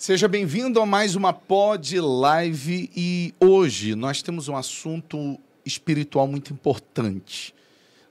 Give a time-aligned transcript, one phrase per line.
[0.00, 6.54] Seja bem-vindo a mais uma Pod Live e hoje nós temos um assunto espiritual muito
[6.54, 7.54] importante.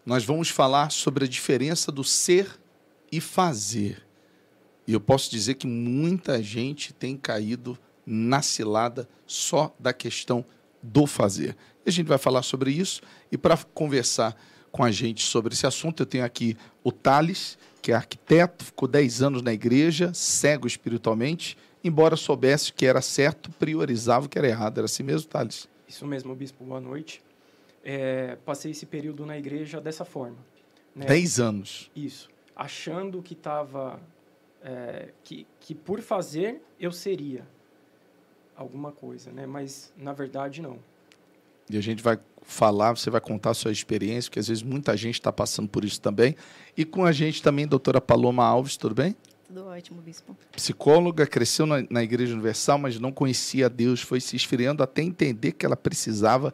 [0.05, 2.59] Nós vamos falar sobre a diferença do ser
[3.11, 4.05] e fazer.
[4.85, 7.75] E eu posso dizer que muita gente tem caído
[8.05, 10.45] na cilada só da questão
[10.83, 11.57] do fazer.
[11.83, 13.01] E a gente vai falar sobre isso
[13.31, 14.39] e para conversar
[14.71, 18.87] com a gente sobre esse assunto, eu tenho aqui o Thales, que é arquiteto, ficou
[18.87, 24.47] 10 anos na igreja, cego espiritualmente embora soubesse que era certo, priorizava o que era
[24.47, 24.77] errado.
[24.77, 25.67] Era assim mesmo, Thales?
[25.87, 26.63] Isso mesmo, bispo.
[26.63, 27.21] Boa noite.
[27.83, 30.37] É, passei esse período na igreja dessa forma.
[30.95, 31.05] Né?
[31.05, 31.89] Dez anos.
[31.95, 32.29] Isso.
[32.55, 33.99] Achando que estava...
[34.61, 37.47] É, que, que por fazer eu seria
[38.57, 39.45] alguma coisa, né?
[39.45, 40.77] Mas, na verdade, não.
[41.69, 44.97] E a gente vai falar, você vai contar a sua experiência, porque às vezes muita
[44.97, 46.35] gente está passando por isso também.
[46.75, 49.15] E com a gente também, doutora Paloma Alves, tudo bem?
[49.49, 50.37] Tudo ótimo, bispo.
[50.51, 55.53] Psicóloga, cresceu na, na Igreja Universal, mas não conhecia Deus, foi se esfriando até entender
[55.53, 56.53] que ela precisava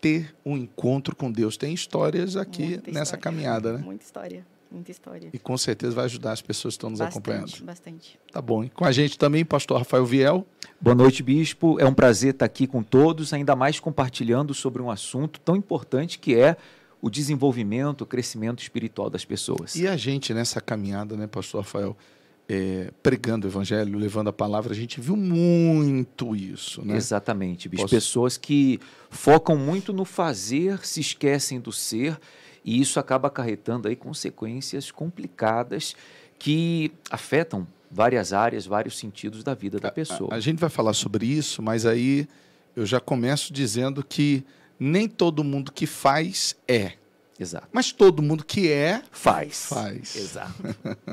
[0.00, 1.58] ter um encontro com Deus.
[1.58, 3.22] Tem histórias aqui Muita nessa história.
[3.22, 3.82] caminhada, né?
[3.84, 4.46] Muita história.
[4.70, 5.28] Muita história.
[5.30, 7.62] E com certeza vai ajudar as pessoas que estão nos bastante, acompanhando.
[7.62, 8.18] Bastante.
[8.32, 8.64] Tá bom.
[8.64, 10.46] E com a gente também, pastor Rafael Viel.
[10.80, 11.78] Boa noite, bispo.
[11.78, 16.18] É um prazer estar aqui com todos, ainda mais compartilhando sobre um assunto tão importante
[16.18, 16.56] que é
[17.02, 19.74] o desenvolvimento, o crescimento espiritual das pessoas.
[19.74, 21.94] E a gente nessa caminhada, né, pastor Rafael?
[22.52, 26.84] É, pregando o evangelho, levando a palavra, a gente viu muito isso.
[26.84, 26.96] Né?
[26.96, 27.68] Exatamente.
[27.68, 27.84] Bicho.
[27.84, 27.94] Posso...
[27.94, 32.18] Pessoas que focam muito no fazer, se esquecem do ser,
[32.64, 35.94] e isso acaba acarretando aí consequências complicadas
[36.40, 40.34] que afetam várias áreas, vários sentidos da vida da pessoa.
[40.34, 42.26] A, a gente vai falar sobre isso, mas aí
[42.74, 44.44] eu já começo dizendo que
[44.76, 46.94] nem todo mundo que faz é.
[47.40, 47.66] Exato.
[47.72, 49.64] Mas todo mundo que é, faz.
[49.64, 50.14] Faz.
[50.14, 50.52] Exato.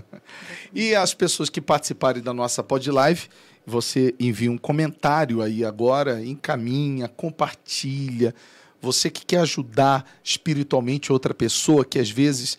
[0.75, 3.30] e as pessoas que participarem da nossa pod live,
[3.66, 8.36] você envia um comentário aí agora, encaminha, compartilha.
[8.81, 12.58] Você que quer ajudar espiritualmente outra pessoa que às vezes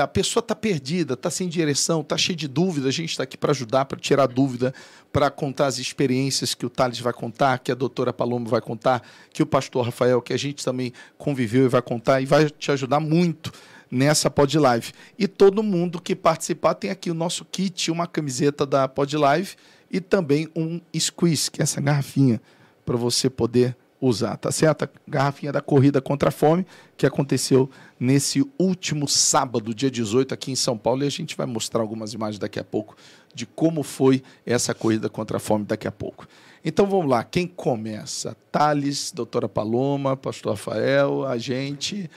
[0.00, 2.88] a pessoa está perdida, está sem direção, está cheia de dúvida.
[2.88, 4.72] A gente está aqui para ajudar, para tirar dúvida,
[5.12, 9.02] para contar as experiências que o Thales vai contar, que a doutora Paloma vai contar,
[9.32, 12.70] que o pastor Rafael, que a gente também conviveu e vai contar, e vai te
[12.70, 13.52] ajudar muito
[13.90, 14.92] nessa Pod Live.
[15.18, 19.56] E todo mundo que participar tem aqui o nosso kit, uma camiseta da Pod Live
[19.90, 22.40] e também um squeeze, que é essa garrafinha,
[22.84, 23.76] para você poder
[24.06, 24.84] usar, tá certo?
[24.84, 26.66] A garrafinha da corrida contra a fome,
[26.96, 31.46] que aconteceu nesse último sábado, dia 18, aqui em São Paulo, e a gente vai
[31.46, 32.96] mostrar algumas imagens daqui a pouco
[33.34, 36.26] de como foi essa corrida contra a fome daqui a pouco.
[36.64, 38.36] Então vamos lá, quem começa?
[38.50, 42.10] Thales, doutora Paloma, pastor Rafael, a gente.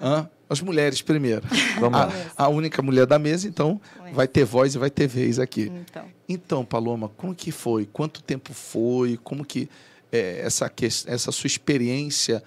[0.00, 0.28] Hã?
[0.48, 1.42] As mulheres primeiro.
[1.80, 2.12] Vamos a, lá.
[2.36, 3.80] a única mulher da mesa, então
[4.12, 5.72] vai ter voz e vai ter vez aqui.
[5.72, 6.04] Então.
[6.28, 7.86] então, Paloma, como que foi?
[7.90, 9.16] Quanto tempo foi?
[9.16, 9.70] Como que
[10.14, 10.72] é, essa,
[11.06, 12.40] essa sua experiência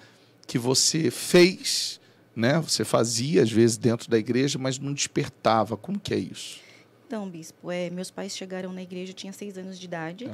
[0.46, 2.00] que você fez,
[2.34, 2.58] né?
[2.60, 5.76] Você fazia às vezes dentro da igreja, mas não despertava.
[5.76, 6.60] Como que é isso?
[7.06, 10.26] Então, bispo, é, meus pais chegaram na igreja, eu tinha seis anos de idade,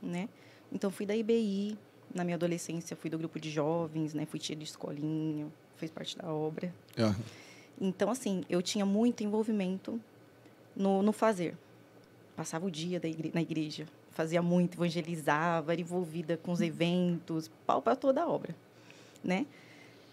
[0.00, 0.28] né?
[0.70, 1.76] Então fui da IBI,
[2.14, 4.24] na minha adolescência fui do grupo de jovens, né?
[4.24, 6.72] Fui tia de escolinha, fez parte da obra.
[7.80, 10.00] Então, assim, eu tinha muito envolvimento
[10.76, 11.56] no, no fazer.
[12.36, 13.86] Passava o dia da igre na igreja,
[14.18, 18.52] fazia muito, evangelizava, era envolvida com os eventos, pau para toda a obra,
[19.22, 19.46] né?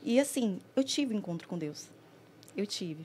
[0.03, 1.88] E assim, eu tive um encontro com Deus.
[2.55, 3.03] Eu tive.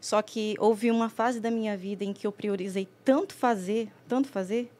[0.00, 4.28] Só que houve uma fase da minha vida em que eu priorizei tanto fazer, tanto
[4.28, 4.70] fazer,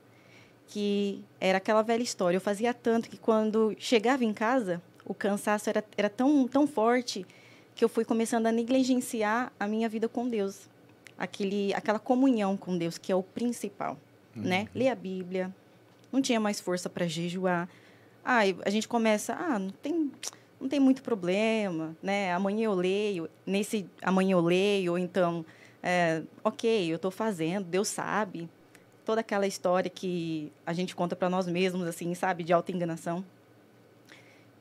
[0.68, 2.36] que era aquela velha história.
[2.36, 7.26] Eu fazia tanto que quando chegava em casa, o cansaço era, era tão, tão forte
[7.74, 10.68] que eu fui começando a negligenciar a minha vida com Deus.
[11.18, 13.98] Aquele, aquela comunhão com Deus, que é o principal
[14.36, 14.42] uhum.
[14.42, 14.68] né?
[14.74, 15.54] Ler a Bíblia.
[16.12, 17.68] Não tinha mais força para jejuar.
[18.24, 20.10] Ah, a gente começa, ah, não tem,
[20.60, 22.32] não tem muito problema, né?
[22.32, 25.44] Amanhã eu leio, nesse amanhã eu leio, ou então,
[25.82, 28.48] é, ok, eu estou fazendo, Deus sabe.
[29.04, 33.24] Toda aquela história que a gente conta para nós mesmos, assim, sabe, de auto-enganação.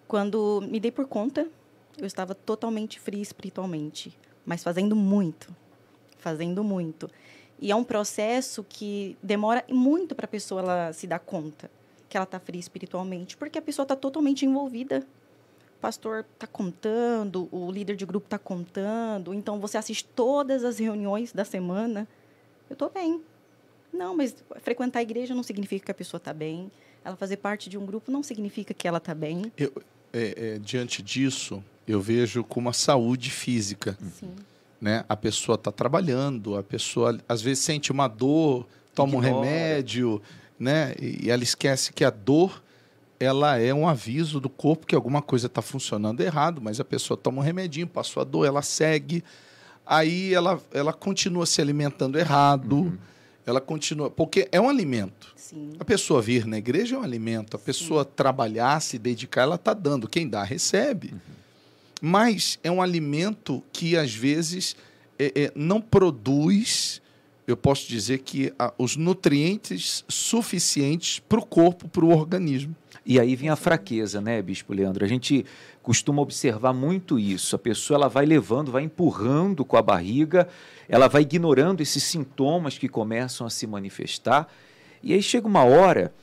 [0.08, 1.48] Quando me dei por conta,
[1.98, 5.56] eu estava totalmente fria espiritualmente, mas fazendo muito,
[6.20, 7.10] fazendo muito.
[7.60, 11.70] E é um processo que demora muito para a pessoa ela se dar conta
[12.08, 15.06] que ela está fria espiritualmente, porque a pessoa está totalmente envolvida.
[15.78, 20.80] O pastor está contando, o líder de grupo está contando, então você assiste todas as
[20.80, 22.08] reuniões da semana.
[22.70, 23.22] Eu estou bem.
[23.92, 26.72] Não, mas frequentar a igreja não significa que a pessoa está bem.
[27.04, 29.52] Ela fazer parte de um grupo não significa que ela está bem.
[29.58, 29.72] Eu,
[30.14, 33.98] é, é, diante disso, eu vejo como a saúde física.
[34.20, 34.34] Sim
[34.86, 35.04] né?
[35.10, 39.36] A pessoa está trabalhando, a pessoa às vezes sente uma dor, toma Ignora.
[39.36, 40.22] um remédio,
[40.60, 40.94] né?
[41.02, 42.62] E ela esquece que a dor
[43.20, 47.18] ela é um aviso do corpo que alguma coisa está funcionando errado, mas a pessoa
[47.18, 49.24] toma um remedinho, passou a dor, ela segue,
[49.84, 52.98] aí ela, ela continua se alimentando errado, uhum.
[53.44, 54.12] ela continua.
[54.12, 55.34] Porque é um alimento.
[55.36, 55.74] Sim.
[55.80, 58.12] A pessoa vir na igreja é um alimento, a pessoa Sim.
[58.16, 60.08] trabalhar, se dedicar, ela está dando.
[60.08, 61.10] Quem dá, recebe.
[61.12, 61.45] Uhum.
[62.08, 64.76] Mas é um alimento que, às vezes,
[65.18, 67.02] é, é, não produz
[67.48, 72.76] eu posso dizer que ah, os nutrientes suficientes para o corpo, para o organismo.
[73.04, 75.04] E aí vem a fraqueza, né, Bispo Leandro?
[75.04, 75.46] A gente
[75.82, 77.56] costuma observar muito isso.
[77.56, 80.48] A pessoa ela vai levando, vai empurrando com a barriga,
[80.88, 84.48] ela vai ignorando esses sintomas que começam a se manifestar.
[85.02, 86.14] E aí chega uma hora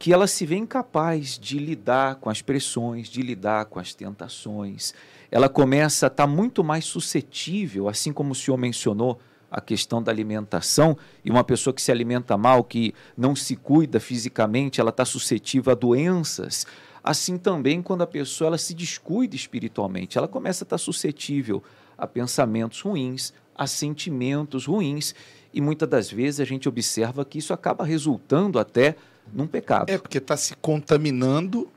[0.00, 4.94] que ela se vê incapaz de lidar com as pressões, de lidar com as tentações.
[5.30, 10.12] Ela começa a estar muito mais suscetível, assim como o senhor mencionou, a questão da
[10.12, 15.04] alimentação e uma pessoa que se alimenta mal, que não se cuida fisicamente, ela está
[15.04, 16.66] suscetível a doenças.
[17.02, 21.62] Assim também quando a pessoa ela se descuida espiritualmente, ela começa a estar tá suscetível
[21.98, 25.14] a pensamentos ruins, a sentimentos ruins
[25.52, 28.94] e muitas das vezes a gente observa que isso acaba resultando até
[29.32, 29.90] num pecado.
[29.90, 31.68] É porque está se contaminando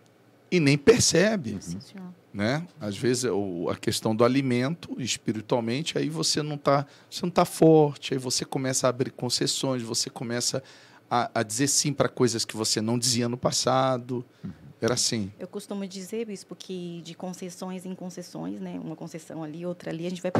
[0.51, 1.53] e nem percebe.
[1.53, 2.65] Uhum né?
[2.80, 3.25] Às vezes
[3.69, 8.44] a questão do alimento espiritualmente, aí você não está você não tá forte, aí você
[8.44, 10.63] começa a abrir concessões, você começa
[11.09, 14.25] a, a dizer sim para coisas que você não dizia no passado.
[14.81, 15.31] Era assim.
[15.39, 18.77] Eu costumo dizer, bispo, que de concessões em concessões, né?
[18.83, 20.31] Uma concessão ali, outra ali, a gente vai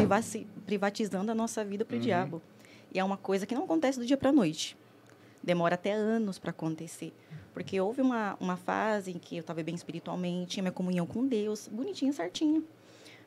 [0.66, 2.04] privatizando a nossa vida para o uhum.
[2.04, 2.42] diabo.
[2.94, 4.75] E é uma coisa que não acontece do dia para a noite.
[5.44, 7.13] Demora até anos para acontecer.
[7.54, 11.28] Porque houve uma, uma fase em que eu estava bem espiritualmente, tinha minha comunhão com
[11.28, 12.63] Deus, bonitinha, certinha.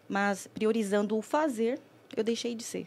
[0.08, 1.78] Mas priorizando o fazer,
[2.16, 2.86] eu deixei de ser.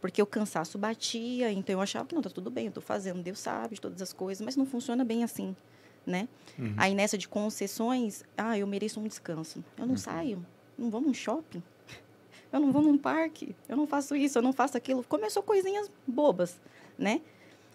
[0.00, 3.22] Porque o cansaço batia, então eu achava que não, tá tudo bem, eu estou fazendo,
[3.22, 5.56] Deus sabe de todas as coisas, mas não funciona bem assim,
[6.04, 6.28] né?
[6.58, 6.74] Uhum.
[6.76, 9.64] Aí nessa de concessões, ah, eu mereço um descanso.
[9.78, 9.98] Eu não uhum.
[9.98, 10.46] saio,
[10.76, 11.62] não vou num shopping,
[12.52, 15.02] eu não vou num parque, eu não faço isso, eu não faço aquilo.
[15.04, 16.60] Começou coisinhas bobas,
[16.98, 17.20] né?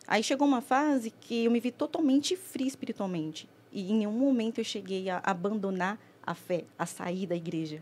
[0.09, 3.47] Aí chegou uma fase que eu me vi totalmente fria espiritualmente.
[3.71, 7.79] E em nenhum momento eu cheguei a abandonar a fé, a sair da igreja.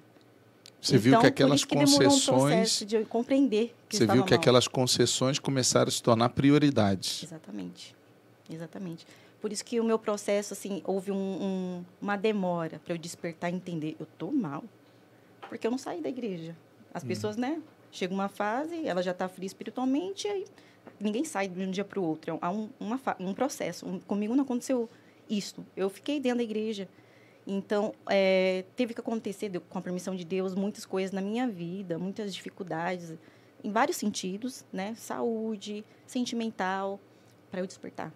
[0.82, 2.82] Você então, viu que aquelas que concessões.
[2.82, 4.40] Um de compreender que Você viu que mal.
[4.42, 7.24] aquelas concessões começaram a se tornar prioridades.
[7.24, 7.96] Exatamente.
[8.50, 9.08] Exatamente.
[9.40, 13.50] Por isso que o meu processo, assim, houve um, um, uma demora para eu despertar
[13.50, 13.96] e entender.
[13.98, 14.66] Eu tô mal.
[15.48, 16.54] Porque eu não saí da igreja.
[16.94, 17.08] As hum.
[17.08, 17.62] pessoas, né?
[17.90, 20.44] Chega uma fase, ela já está fria espiritualmente, aí
[21.00, 22.38] ninguém sai de um dia para o outro.
[22.42, 23.86] Há um, uma, um processo.
[23.88, 24.90] Um, comigo não aconteceu
[25.30, 25.66] isso.
[25.76, 26.88] Eu fiquei dentro da igreja.
[27.46, 31.98] Então, é, teve que acontecer, com a permissão de Deus, muitas coisas na minha vida,
[31.98, 33.14] muitas dificuldades,
[33.64, 34.94] em vários sentidos, né?
[34.96, 37.00] Saúde, sentimental,
[37.50, 38.14] para eu despertar.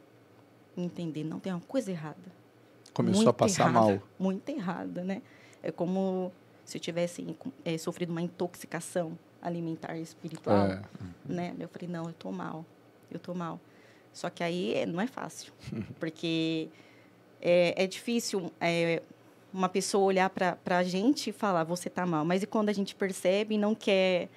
[0.75, 2.41] Entender, não tem uma coisa errada.
[2.93, 4.03] Começou muito a passar errada, mal.
[4.19, 5.21] Muito errada, né?
[5.63, 6.31] É como
[6.65, 7.25] se eu tivesse
[7.63, 10.81] é, sofrido uma intoxicação alimentar espiritual, é.
[11.25, 11.55] né?
[11.59, 12.65] Eu falei, não, eu tô mal,
[13.11, 13.59] eu tô mal.
[14.13, 15.53] Só que aí é, não é fácil,
[15.99, 16.69] porque
[17.41, 19.01] é, é difícil é,
[19.53, 22.23] uma pessoa olhar para a gente e falar, você tá mal.
[22.25, 24.29] Mas e quando a gente percebe e não quer...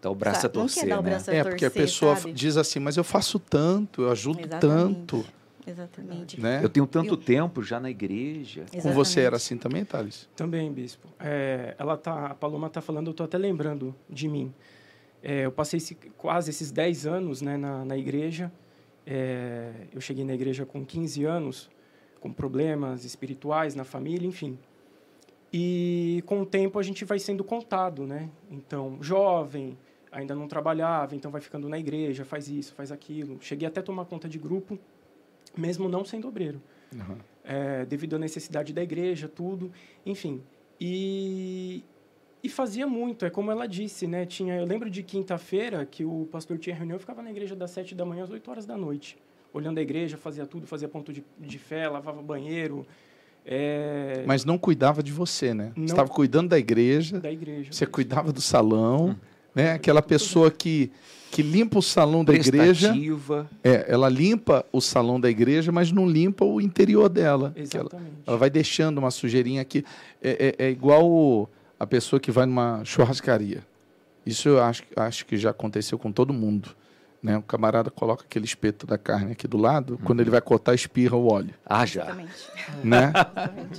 [0.00, 1.36] Dar o braço sabe, a torcer, não quer dar o braço né?
[1.36, 2.32] a é, porque a pessoa sabe?
[2.32, 4.94] diz assim, mas eu faço tanto, eu ajudo Exatamente.
[4.94, 5.26] tanto.
[5.66, 6.40] Exatamente.
[6.40, 6.60] Né?
[6.62, 7.16] Eu tenho tanto eu...
[7.16, 8.62] tempo já na igreja.
[8.62, 8.82] Exatamente.
[8.82, 10.28] Com você era assim também, Thales?
[10.36, 11.08] Também, bispo.
[11.18, 14.54] É, ela tá, a Paloma está falando, eu estou até lembrando de mim.
[15.22, 18.52] É, eu passei esse, quase esses 10 anos né, na, na igreja.
[19.04, 21.70] É, eu cheguei na igreja com 15 anos,
[22.20, 24.58] com problemas espirituais na família, enfim.
[25.52, 28.28] E com o tempo a gente vai sendo contado, né?
[28.50, 29.76] Então, jovem,
[30.12, 33.38] ainda não trabalhava, então vai ficando na igreja, faz isso, faz aquilo.
[33.40, 34.78] Cheguei até a tomar conta de grupo
[35.56, 36.60] mesmo não sendo obreiro.
[36.94, 37.16] Uhum.
[37.44, 39.70] É, devido à necessidade da igreja, tudo,
[40.04, 40.42] enfim.
[40.80, 41.84] E,
[42.42, 44.26] e fazia muito, é como ela disse, né?
[44.26, 47.70] Tinha, eu lembro de quinta-feira que o pastor tinha reunião, eu ficava na igreja das
[47.70, 49.16] sete da manhã às oito horas da noite,
[49.52, 52.86] olhando a igreja, fazia tudo, fazia ponto de, de fé, lavava banheiro.
[53.44, 54.24] É...
[54.26, 55.72] Mas não cuidava de você, né?
[55.76, 55.86] Não...
[55.86, 57.20] Você estava cuidando da igreja.
[57.20, 57.72] Da igreja.
[57.72, 59.16] Você cuidava do salão, hum.
[59.56, 59.72] Né?
[59.72, 60.92] Aquela pessoa que
[61.28, 62.94] que limpa o salão da igreja.
[63.62, 67.52] É, ela limpa o salão da igreja, mas não limpa o interior dela.
[67.54, 67.94] Exatamente.
[67.94, 69.84] Ela, ela, vai deixando uma sujeirinha aqui.
[70.22, 73.62] É, é, é igual a pessoa que vai numa churrascaria.
[74.24, 76.70] Isso eu acho, acho que já aconteceu com todo mundo.
[77.22, 77.36] Né?
[77.36, 79.98] O camarada coloca aquele espeto da carne aqui do lado, uhum.
[80.04, 81.54] quando ele vai cortar, espirra o óleo.
[81.66, 82.16] Ah, já.
[82.82, 83.12] Né?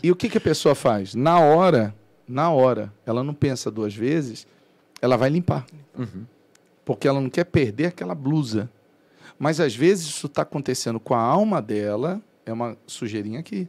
[0.04, 1.16] e o que, que a pessoa faz?
[1.16, 1.96] Na hora,
[2.28, 4.46] na hora, ela não pensa duas vezes,
[5.02, 5.66] ela vai limpar.
[5.98, 6.26] Uhum
[6.88, 8.72] porque ela não quer perder aquela blusa.
[9.38, 13.68] Mas às vezes isso está acontecendo com a alma dela é uma sujeirinha aqui,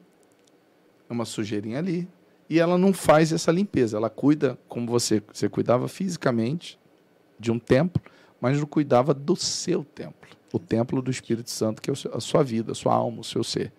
[1.11, 2.08] é uma sujeirinha ali.
[2.49, 6.78] E ela não faz essa limpeza, ela cuida como você, você cuidava fisicamente
[7.40, 8.00] de um templo,
[8.40, 12.44] mas não cuidava do seu templo, o templo do Espírito Santo, que é a sua
[12.44, 13.73] vida, a sua alma, o seu ser.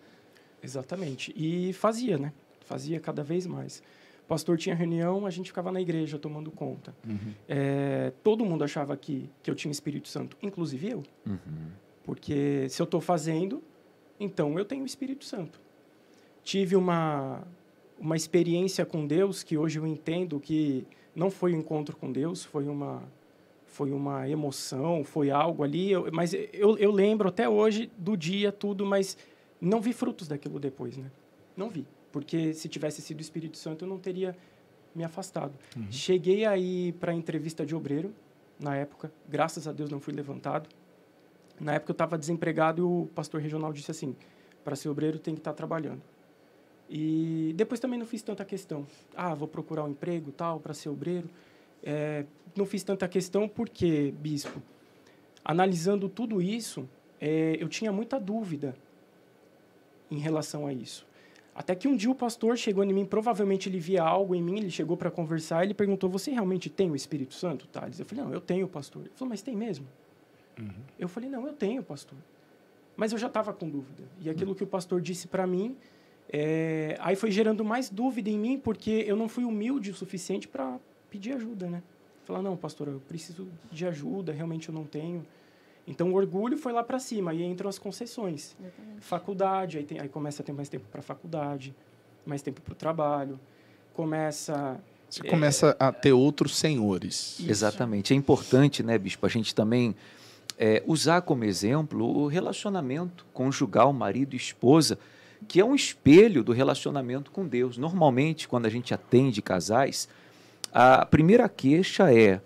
[0.61, 1.33] Exatamente.
[1.33, 2.33] E fazia, né?
[2.65, 3.81] Fazia cada vez mais.
[4.29, 6.95] Pastor tinha reunião, a gente ficava na igreja tomando conta.
[7.03, 7.33] Uhum.
[7.47, 11.03] É, todo mundo achava que, que eu tinha Espírito Santo, inclusive eu.
[11.25, 11.71] Uhum.
[12.03, 13.63] Porque se eu estou fazendo,
[14.19, 15.59] então eu tenho Espírito Santo.
[16.43, 17.41] Tive uma,
[17.99, 22.45] uma experiência com Deus que hoje eu entendo que não foi um encontro com Deus,
[22.45, 23.01] foi uma,
[23.65, 25.91] foi uma emoção, foi algo ali.
[25.91, 29.17] Eu, mas eu, eu lembro até hoje do dia, tudo, mas
[29.59, 31.09] não vi frutos daquilo depois, né?
[31.57, 31.83] Não vi.
[32.11, 34.35] Porque se tivesse sido o Espírito Santo, eu não teria
[34.95, 35.53] me afastado.
[35.75, 35.91] Uhum.
[35.91, 38.13] Cheguei aí para a entrevista de obreiro,
[38.59, 39.11] na época.
[39.27, 40.67] Graças a Deus não fui levantado.
[41.59, 44.15] Na época eu estava desempregado e o pastor regional disse assim:
[44.63, 46.01] para ser obreiro tem que estar tá trabalhando.
[46.89, 48.85] E depois também não fiz tanta questão.
[49.15, 51.29] Ah, vou procurar um emprego tal para ser obreiro.
[51.83, 52.25] É,
[52.55, 54.61] não fiz tanta questão porque, bispo,
[55.45, 56.89] analisando tudo isso,
[57.21, 58.75] é, eu tinha muita dúvida
[60.09, 61.05] em relação a isso.
[61.59, 64.59] Até que um dia o pastor chegou em mim, provavelmente ele via algo em mim,
[64.59, 67.99] ele chegou para conversar, ele perguntou: Você realmente tem o Espírito Santo, Thales?
[67.99, 69.01] Eu falei: Não, eu tenho, pastor.
[69.01, 69.85] Ele falou: Mas tem mesmo?
[70.57, 70.69] Uhum.
[70.97, 72.17] Eu falei: Não, eu tenho, pastor.
[72.95, 74.03] Mas eu já estava com dúvida.
[74.21, 75.75] E aquilo que o pastor disse para mim,
[76.31, 76.95] é...
[77.01, 80.79] aí foi gerando mais dúvida em mim, porque eu não fui humilde o suficiente para
[81.09, 81.83] pedir ajuda, né?
[82.23, 85.25] Falar: Não, pastor, eu preciso de ajuda, realmente eu não tenho.
[85.89, 88.55] Então o orgulho foi lá para cima, aí entram as concessões.
[88.59, 89.01] Exatamente.
[89.01, 91.75] Faculdade, aí, tem, aí começa a ter mais tempo para faculdade,
[92.25, 93.39] mais tempo para o trabalho,
[93.93, 94.79] começa
[95.09, 97.39] você é, começa a ter outros senhores.
[97.39, 97.49] Isso.
[97.49, 98.13] Exatamente.
[98.13, 99.95] É importante, né, bispo, a gente também
[100.57, 104.99] é, usar como exemplo o relacionamento conjugal, marido e esposa,
[105.47, 107.77] que é um espelho do relacionamento com Deus.
[107.77, 110.07] Normalmente, quando a gente atende casais,
[110.71, 112.39] a primeira queixa é: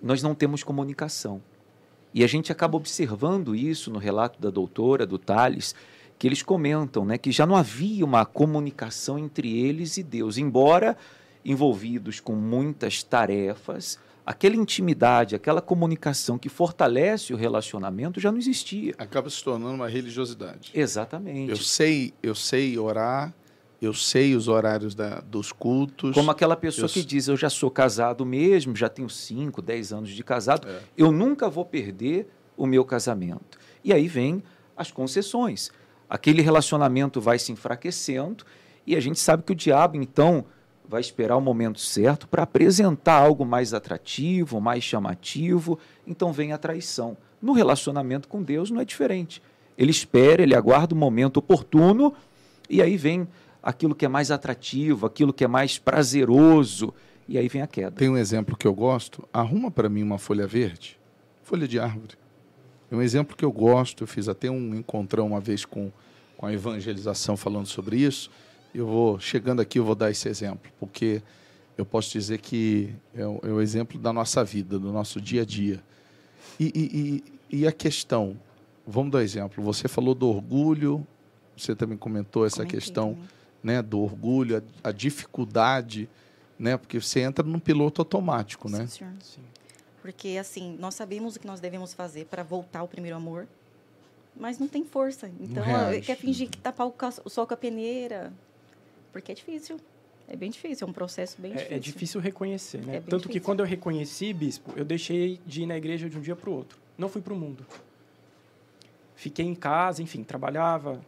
[0.00, 1.42] nós não temos comunicação.
[2.14, 5.74] E a gente acaba observando isso no relato da doutora, do Tales,
[6.18, 10.96] que eles comentam né, que já não havia uma comunicação entre eles e Deus, embora
[11.44, 18.94] envolvidos com muitas tarefas, aquela intimidade, aquela comunicação que fortalece o relacionamento já não existia.
[18.98, 20.70] Acaba se tornando uma religiosidade.
[20.74, 21.50] Exatamente.
[21.50, 23.34] Eu sei, eu sei orar,
[23.82, 26.14] eu sei os horários da, dos cultos.
[26.14, 26.88] Como aquela pessoa eu...
[26.88, 30.80] que diz: Eu já sou casado mesmo, já tenho 5, 10 anos de casado, é.
[30.96, 33.58] eu nunca vou perder o meu casamento.
[33.82, 34.40] E aí vem
[34.76, 35.72] as concessões.
[36.08, 38.44] Aquele relacionamento vai se enfraquecendo
[38.86, 40.44] e a gente sabe que o diabo, então,
[40.88, 45.76] vai esperar o momento certo para apresentar algo mais atrativo, mais chamativo.
[46.06, 47.16] Então vem a traição.
[47.40, 49.42] No relacionamento com Deus não é diferente.
[49.76, 52.14] Ele espera, ele aguarda o momento oportuno
[52.68, 53.26] e aí vem
[53.62, 56.92] aquilo que é mais atrativo, aquilo que é mais prazeroso,
[57.28, 57.92] e aí vem a queda.
[57.92, 59.26] Tem um exemplo que eu gosto.
[59.32, 60.98] Arruma para mim uma folha verde,
[61.42, 62.16] folha de árvore.
[62.90, 64.02] É um exemplo que eu gosto.
[64.02, 65.90] Eu fiz até um encontrão uma vez com,
[66.36, 68.30] com a evangelização falando sobre isso.
[68.74, 71.22] Eu vou chegando aqui, eu vou dar esse exemplo, porque
[71.76, 75.42] eu posso dizer que é o, é o exemplo da nossa vida, do nosso dia
[75.42, 75.82] a dia.
[76.58, 78.36] E, e, e, e a questão,
[78.86, 79.62] vamos dar exemplo.
[79.64, 81.06] Você falou do orgulho,
[81.56, 83.12] você também comentou essa Comentei questão.
[83.14, 86.08] Também né, do orgulho, a, a, dificuldade,
[86.58, 88.80] né, porque você entra num piloto automático, né?
[88.80, 89.12] Sim, senhor.
[89.20, 89.42] Sim.
[90.00, 93.46] Porque assim, nós sabemos o que nós devemos fazer para voltar ao primeiro amor,
[94.36, 95.30] mas não tem força.
[95.40, 95.64] Então,
[96.04, 98.32] quer fingir que tapar o, o sol com a peneira,
[99.12, 99.78] porque é difícil.
[100.26, 101.76] É bem difícil, é um processo bem é, difícil.
[101.76, 102.96] É difícil reconhecer, né?
[102.96, 103.32] É Tanto difícil.
[103.32, 106.48] que quando eu reconheci, bispo, eu deixei de ir na igreja de um dia para
[106.48, 106.78] o outro.
[106.96, 107.66] Não fui para o mundo.
[109.14, 111.00] Fiquei em casa, enfim, trabalhava,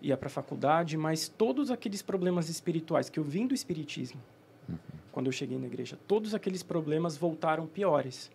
[0.00, 4.20] ia para a faculdade, mas todos aqueles problemas espirituais que eu vim do espiritismo,
[4.68, 4.76] uhum.
[5.12, 8.30] quando eu cheguei na igreja, todos aqueles problemas voltaram piores.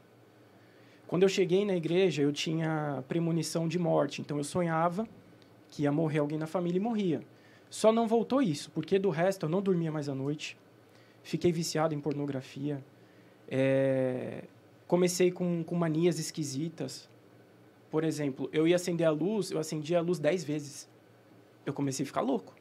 [1.07, 5.07] Quando eu cheguei na igreja, eu tinha premonição de morte, então eu sonhava
[5.69, 7.21] que ia morrer alguém na família e morria.
[7.69, 10.57] Só não voltou isso, porque do resto eu não dormia mais à noite,
[11.23, 12.83] fiquei viciado em pornografia,
[13.47, 14.43] é...
[14.87, 17.09] comecei com, com manias esquisitas.
[17.91, 20.87] Por exemplo, eu ia acender a luz, eu acendia a luz dez vezes
[21.65, 22.53] eu comecei a ficar louco.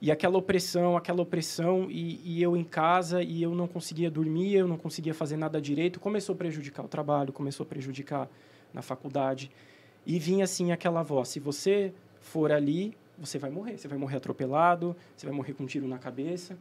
[0.00, 4.54] E aquela opressão, aquela opressão, e, e, eu em casa, e eu não conseguia dormir,
[4.54, 8.28] eu não conseguia fazer nada direito, começou a prejudicar o trabalho, começou a prejudicar
[8.74, 9.50] na faculdade.
[10.04, 13.78] E vinha assim aquela voz: se você for ali, você vai morrer.
[13.78, 16.56] Você vai morrer atropelado, você vai morrer com um tiro na cabeça.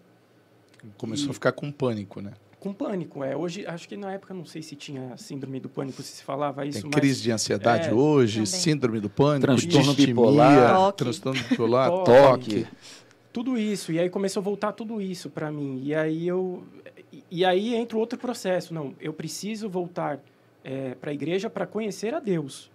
[0.97, 2.33] Começou e, a ficar com pânico, né?
[2.65, 3.23] Com pânico.
[3.23, 6.23] É, hoje, acho que na época, não sei se tinha síndrome do pânico, se se
[6.23, 6.81] falava isso.
[6.81, 8.45] Tem crise de ansiedade é, hoje, também.
[8.47, 10.97] síndrome do pânico, transtorno bipolar, toque.
[10.97, 12.05] transtorno bipolar, toque.
[12.63, 12.67] toque.
[13.31, 13.91] Tudo isso.
[13.91, 15.79] E aí começou a voltar tudo isso para mim.
[15.83, 16.63] E aí eu.
[17.29, 18.73] E aí entra outro processo.
[18.73, 20.19] Não, eu preciso voltar
[20.63, 22.71] é, para a igreja para conhecer a Deus.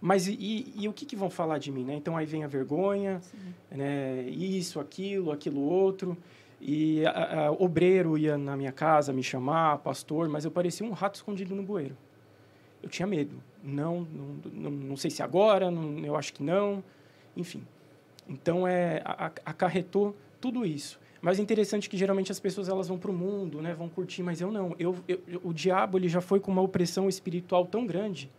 [0.00, 1.94] Mas e, e, o que, que, vão falar de mim, né?
[1.94, 3.20] Então aí vem a vergonha,
[3.70, 4.22] né?
[4.28, 6.16] Isso, aquilo, aquilo outro.
[6.60, 10.92] E a, a, obreiro ia na minha casa me chamar, pastor, mas eu parecia um
[10.92, 11.96] rato escondido no bueiro.
[12.82, 13.42] Eu tinha medo.
[13.62, 16.82] Não, não, não, não sei se agora, não, eu acho que não.
[17.36, 17.66] Enfim.
[18.28, 20.98] Então é a, acarretou tudo isso.
[21.20, 23.74] Mas é interessante que geralmente as pessoas elas vão para o mundo, né?
[23.74, 24.74] Vão curtir, mas eu não.
[24.78, 28.30] Eu, eu, o diabo ele já foi com uma opressão espiritual tão grande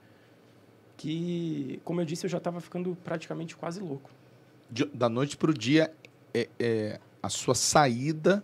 [0.95, 4.09] que, como eu disse, eu já estava ficando praticamente quase louco.
[4.93, 5.93] Da noite para o dia,
[6.33, 8.43] é, é, a sua saída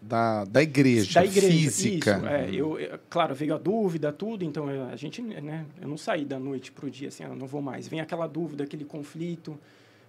[0.00, 2.16] da, da igreja, da igreja física.
[2.16, 5.96] Isso, é, eu, é, claro, veio a dúvida, tudo, então a gente, né, eu não
[5.96, 7.86] saí da noite para o dia assim, ah, não vou mais.
[7.86, 9.58] Vem aquela dúvida, aquele conflito,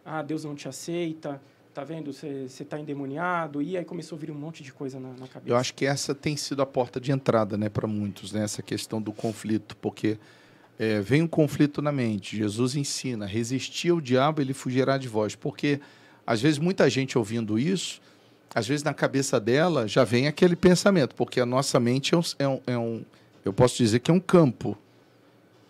[0.06, 1.42] ah, Deus não te aceita,
[1.74, 5.10] tá vendo, você está endemoniado, e aí começou a vir um monte de coisa na,
[5.10, 5.46] na, cabeça.
[5.46, 8.62] Eu acho que essa tem sido a porta de entrada, né, para muitos, né, essa
[8.62, 10.18] questão do conflito, porque
[10.80, 15.36] é, vem um conflito na mente, Jesus ensina, resistir ao diabo, ele fugirá de vós,
[15.36, 15.80] porque
[16.32, 18.02] às vezes, muita gente ouvindo isso,
[18.56, 22.24] às vezes na cabeça dela já vem aquele pensamento, porque a nossa mente é um,
[22.40, 23.06] é um, é um
[23.44, 24.78] eu posso dizer que é um campo.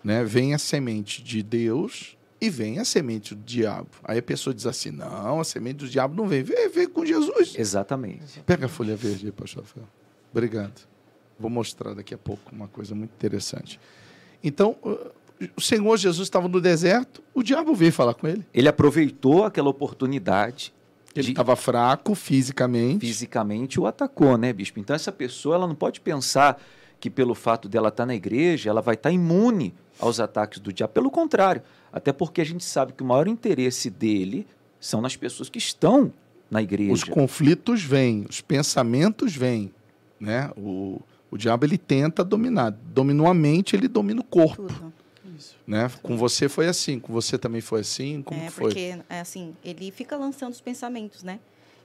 [0.03, 0.23] Né?
[0.23, 3.89] Vem a semente de Deus e vem a semente do diabo.
[4.03, 7.03] Aí a pessoa diz assim: não, a semente do diabo não vem, vem, vem com
[7.03, 7.55] Jesus.
[7.57, 8.41] Exatamente.
[8.41, 9.87] Pega a folha verde aí, pastor Rafael.
[10.31, 10.87] Obrigado.
[11.39, 13.79] Vou mostrar daqui a pouco uma coisa muito interessante.
[14.43, 14.75] Então,
[15.55, 18.45] o Senhor Jesus estava no deserto, o diabo veio falar com ele.
[18.53, 20.73] Ele aproveitou aquela oportunidade.
[21.15, 23.05] Ele estava fraco fisicamente.
[23.05, 24.79] Fisicamente o atacou, né, bispo?
[24.79, 26.61] Então essa pessoa ela não pode pensar
[26.99, 30.93] que pelo fato dela estar na igreja, ela vai estar imune aos ataques do diabo.
[30.93, 34.47] Pelo contrário, até porque a gente sabe que o maior interesse dele
[34.79, 36.13] são nas pessoas que estão
[36.49, 36.93] na igreja.
[36.93, 39.71] Os conflitos vêm, os pensamentos vêm,
[40.19, 40.51] né?
[40.55, 42.71] O, o diabo ele tenta dominar.
[42.71, 44.67] Dominou a mente, ele domina o corpo.
[44.67, 44.90] Tudo.
[45.65, 45.89] Né?
[46.01, 48.21] Com você foi assim, com você também foi assim?
[48.21, 48.65] Como é, foi?
[48.65, 51.39] porque, é assim, ele fica lançando os pensamentos, né?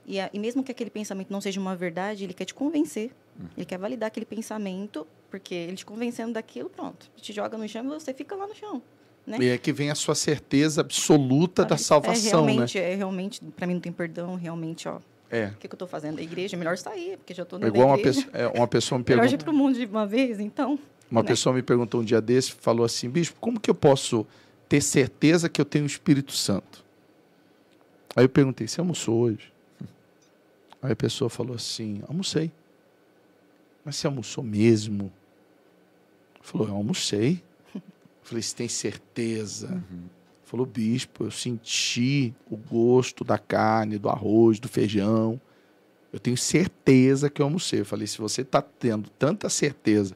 [0.07, 3.11] E, e mesmo que aquele pensamento não seja uma verdade, ele quer te convencer.
[3.37, 3.47] Uhum.
[3.57, 7.11] Ele quer validar aquele pensamento, porque ele te convencendo daquilo, pronto.
[7.17, 8.81] Te joga no chão e você fica lá no chão.
[9.25, 9.37] Né?
[9.41, 12.91] E é que vem a sua certeza absoluta da salvação, é realmente, né?
[12.93, 14.99] É realmente, para mim não tem perdão, realmente, ó.
[15.29, 15.47] É.
[15.47, 16.19] O que, que eu estou fazendo?
[16.19, 18.21] A igreja, é melhor sair, porque já estou na é igual igreja.
[18.21, 19.25] Uma, pessoa, é, uma pessoa me pergunta...
[19.27, 20.79] melhor ir para o mundo de uma vez, então...
[21.09, 21.27] Uma né?
[21.27, 24.25] pessoa me perguntou um dia desse, falou assim, bispo, como que eu posso
[24.67, 26.83] ter certeza que eu tenho o Espírito Santo?
[28.15, 29.53] Aí eu perguntei, você almoçou hoje?
[30.81, 32.51] Aí a pessoa falou assim, almocei.
[33.85, 35.11] Mas você almoçou mesmo?
[36.41, 37.41] Falou, eu almocei.
[38.21, 39.67] Falei, você tem certeza?
[39.67, 40.03] Uhum.
[40.43, 45.39] Falou, bispo, eu senti o gosto da carne, do arroz, do feijão.
[46.11, 47.81] Eu tenho certeza que eu almocei.
[47.81, 50.15] Eu falei, se você está tendo tanta certeza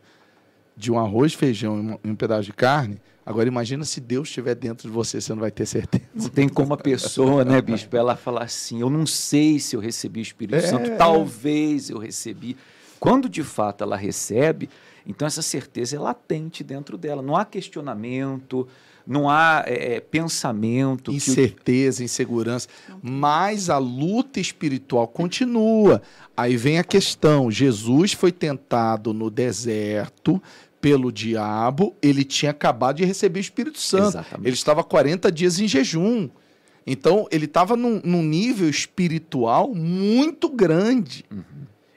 [0.81, 4.89] de um arroz, feijão e um pedaço de carne, agora imagina se Deus estiver dentro
[4.89, 6.05] de você, você não vai ter certeza.
[6.15, 9.79] Não tem como a pessoa, né, bispo, ela falar assim, eu não sei se eu
[9.79, 12.57] recebi o Espírito é, Santo, talvez eu recebi.
[12.99, 14.71] Quando de fato ela recebe,
[15.05, 18.67] então essa certeza é latente dentro dela, não há questionamento,
[19.05, 21.11] não há é, é pensamento.
[21.11, 22.05] Incerteza, o...
[22.05, 22.67] insegurança.
[23.01, 26.01] Mas a luta espiritual continua.
[26.35, 30.41] Aí vem a questão: Jesus foi tentado no deserto
[30.81, 34.09] pelo diabo, ele tinha acabado de receber o Espírito Santo.
[34.09, 34.47] Exatamente.
[34.47, 36.27] Ele estava 40 dias em jejum.
[36.85, 41.23] Então, ele estava num, num, nível espiritual muito grande.
[41.31, 41.43] Uhum.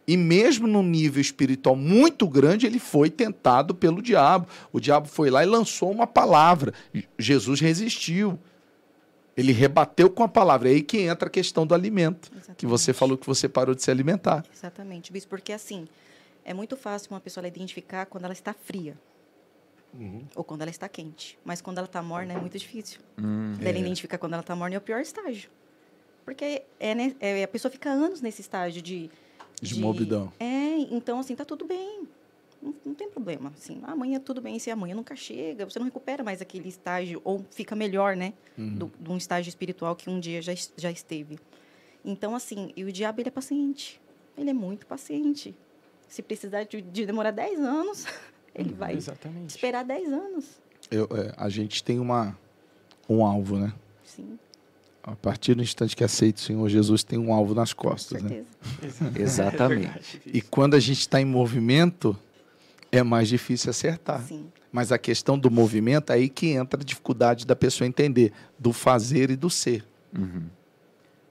[0.07, 4.47] E mesmo num nível espiritual muito grande, ele foi tentado pelo diabo.
[4.71, 6.75] O diabo foi lá e lançou uma palavra.
[7.19, 8.39] Jesus resistiu.
[9.35, 10.69] Ele rebateu com a palavra.
[10.69, 12.31] É aí que entra a questão do alimento.
[12.31, 12.59] Exatamente.
[12.59, 14.45] Que você falou que você parou de se alimentar.
[14.55, 15.89] Exatamente, Bis, porque assim,
[16.45, 18.99] é muito fácil uma pessoa identificar quando ela está fria.
[19.93, 20.25] Uhum.
[20.35, 21.39] Ou quando ela está quente.
[21.45, 23.01] Mas quando ela está morna é muito difícil.
[23.17, 23.55] Uhum.
[23.61, 23.81] Ela é.
[23.81, 25.51] identificar quando ela está morna é o pior estágio.
[26.25, 29.11] Porque é, né, é, a pessoa fica anos nesse estágio de
[29.61, 30.33] de, de morbidão.
[30.39, 32.07] É, então assim, tá tudo bem.
[32.61, 33.53] Não, não, tem problema.
[33.57, 37.45] Assim, amanhã tudo bem, se amanhã nunca chega, você não recupera mais aquele estágio, ou
[37.51, 38.33] fica melhor, né?
[38.57, 38.75] Uhum.
[38.75, 41.39] Do, de um estágio espiritual que um dia já, já esteve.
[42.05, 44.01] Então, assim, e o diabo, ele é paciente.
[44.37, 45.55] Ele é muito paciente.
[46.09, 48.07] Se precisar de, de demorar 10 anos,
[48.55, 49.51] ele uhum, vai exatamente.
[49.51, 50.45] esperar 10 anos.
[50.91, 52.39] Eu, é, a gente tem uma,
[53.09, 53.73] um alvo, né?
[54.05, 54.39] Sim.
[55.03, 58.29] A partir do instante que aceita o Senhor Jesus, tem um alvo nas costas, Com
[58.29, 58.45] né?
[58.81, 59.13] certeza.
[59.21, 60.23] Exatamente.
[60.27, 62.17] E quando a gente está em movimento,
[62.91, 64.23] é mais difícil acertar.
[64.23, 64.47] Sim.
[64.73, 68.73] Mas a questão do movimento, é aí que entra a dificuldade da pessoa entender, do
[68.73, 69.85] fazer e do ser.
[70.17, 70.45] Uhum.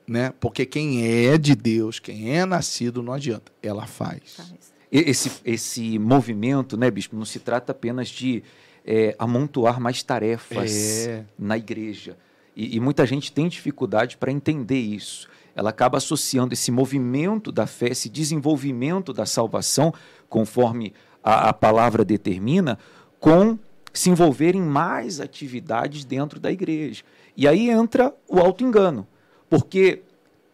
[0.08, 0.34] Né?
[0.40, 3.52] Porque quem é de Deus, quem é nascido, não adianta.
[3.62, 4.22] Ela faz.
[4.36, 4.74] Faz.
[4.92, 8.44] E- Esse, esse movimento, né, bispo, não se trata apenas de
[8.86, 11.24] é, amontoar mais tarefas É.
[11.40, 12.18] na igreja.
[12.56, 15.28] E, e muita gente tem dificuldade para entender isso.
[15.56, 19.94] Ela acaba associando esse movimento da fé, esse desenvolvimento da salvação,
[20.28, 22.78] conforme a, a palavra determina,
[23.20, 23.58] com
[23.94, 27.04] se envolver em mais atividades dentro da igreja.
[27.38, 29.08] E aí entra o auto-engano,
[29.58, 30.02] porque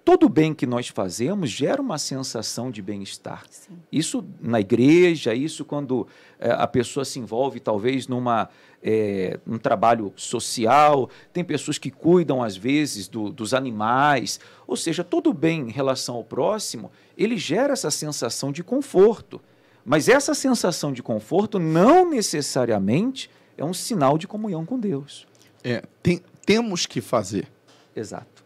[0.04, 3.44] todo bem que nós fazemos gera uma sensação de bem-estar.
[3.92, 6.06] Isso na igreja, isso quando
[6.40, 8.50] eh, a pessoa se envolve talvez numa
[8.84, 15.04] eh, um trabalho social, tem pessoas que cuidam às vezes do- dos animais, ou seja,
[15.04, 19.40] todo bem em relação ao próximo, ele gera essa sensação de conforto.
[19.86, 25.26] Mas essa sensação de conforto não necessariamente é um sinal de comunhão com Deus.
[25.64, 27.48] É, tem- temos que fazer.
[27.96, 28.39] Exato.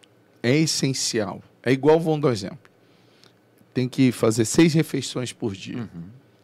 [0.44, 1.42] É essencial.
[1.64, 2.60] É igual, vamos dar um exemplo.
[3.74, 5.78] Tem que fazer seis refeições por dia.
[5.78, 6.04] Uhum.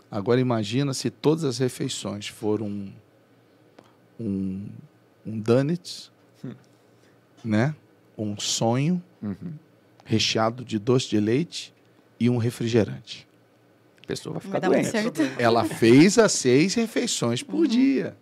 [0.10, 2.92] Agora imagina se todas as refeições foram um,
[4.20, 4.66] um,
[5.26, 6.12] um donuts,
[6.44, 6.54] Hum.
[7.44, 7.76] né?
[8.18, 9.54] um sonho Uhum.
[10.06, 11.74] recheado de doce de leite
[12.20, 13.28] e um refrigerante.
[14.04, 14.90] A pessoa vai ficar doente.
[15.38, 17.68] Ela fez as seis refeições por Uhum.
[17.68, 18.18] dia.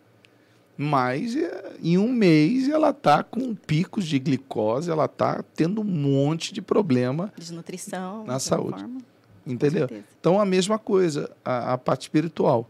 [0.77, 5.83] Mas é, em um mês ela está com picos de glicose, ela está tendo um
[5.83, 8.23] monte de problema, Desnutrição.
[8.25, 8.81] Na de saúde.
[8.81, 9.01] forma.
[9.45, 9.89] Entendeu?
[10.19, 12.69] Então a mesma coisa, a, a parte espiritual.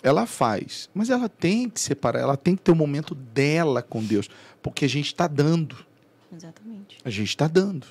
[0.00, 4.00] Ela faz, mas ela tem que separar, ela tem que ter o momento dela com
[4.04, 4.30] Deus,
[4.62, 5.76] porque a gente está dando,
[6.32, 6.98] Exatamente.
[7.04, 7.84] a gente está dando.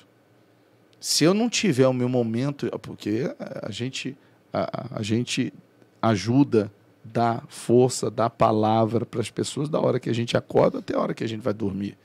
[0.98, 3.30] Se eu não tiver o meu momento, porque
[3.62, 4.16] a gente,
[4.50, 5.52] a, a gente
[6.00, 6.72] ajuda,
[7.12, 11.00] dá força, dá palavra para as pessoas da hora que a gente acorda até a
[11.00, 11.96] hora que a gente vai dormir.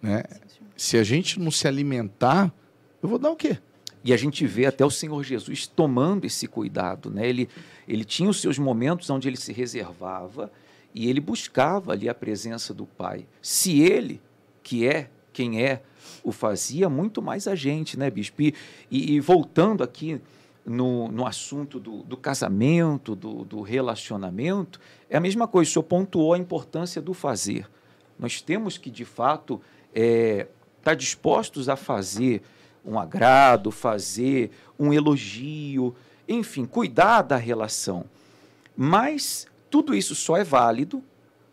[0.00, 0.22] Né?
[0.76, 2.52] Se a gente não se alimentar,
[3.02, 3.58] eu vou dar o quê?
[4.04, 7.28] E a gente vê até o Senhor Jesus tomando esse cuidado, né?
[7.28, 7.48] Ele,
[7.88, 10.50] ele tinha os seus momentos onde ele se reservava
[10.94, 13.26] e ele buscava ali a presença do Pai.
[13.42, 14.20] Se ele,
[14.62, 15.82] que é quem é,
[16.22, 18.40] o fazia, muito mais a gente, né, bispo?
[18.42, 18.54] E,
[18.90, 20.20] e- e voltando aqui
[20.66, 25.70] no, no assunto do, do casamento, do, do relacionamento, é a mesma coisa.
[25.70, 27.70] O senhor pontuou a importância do fazer.
[28.18, 29.60] Nós temos que, de fato,
[29.94, 30.48] é,
[30.78, 32.42] estar dispostos a fazer
[32.84, 35.94] um agrado, fazer um elogio,
[36.28, 38.04] enfim, cuidar da relação.
[38.76, 41.02] Mas tudo isso só é válido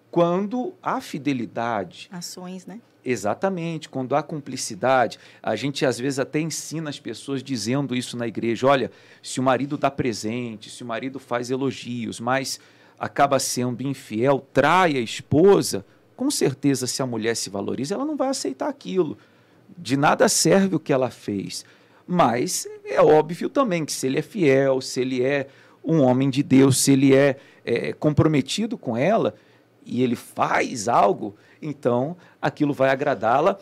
[0.10, 2.80] quando há fidelidade, Ações, né?
[3.06, 8.28] Exatamente, quando há cumplicidade, a gente às vezes até ensina as pessoas dizendo isso na
[8.28, 12.60] igreja: olha, se o marido dá presente, se o marido faz elogios, mas
[12.98, 15.86] acaba sendo infiel, trai a esposa,
[16.16, 19.18] com certeza, se a mulher se valoriza, ela não vai aceitar aquilo.
[19.78, 21.66] De nada serve o que ela fez.
[22.08, 25.48] Mas é óbvio também que se ele é fiel, se ele é
[25.84, 29.36] um homem de Deus, se ele é, é comprometido com ela
[29.86, 33.58] e ele faz algo, então aquilo vai agradá-la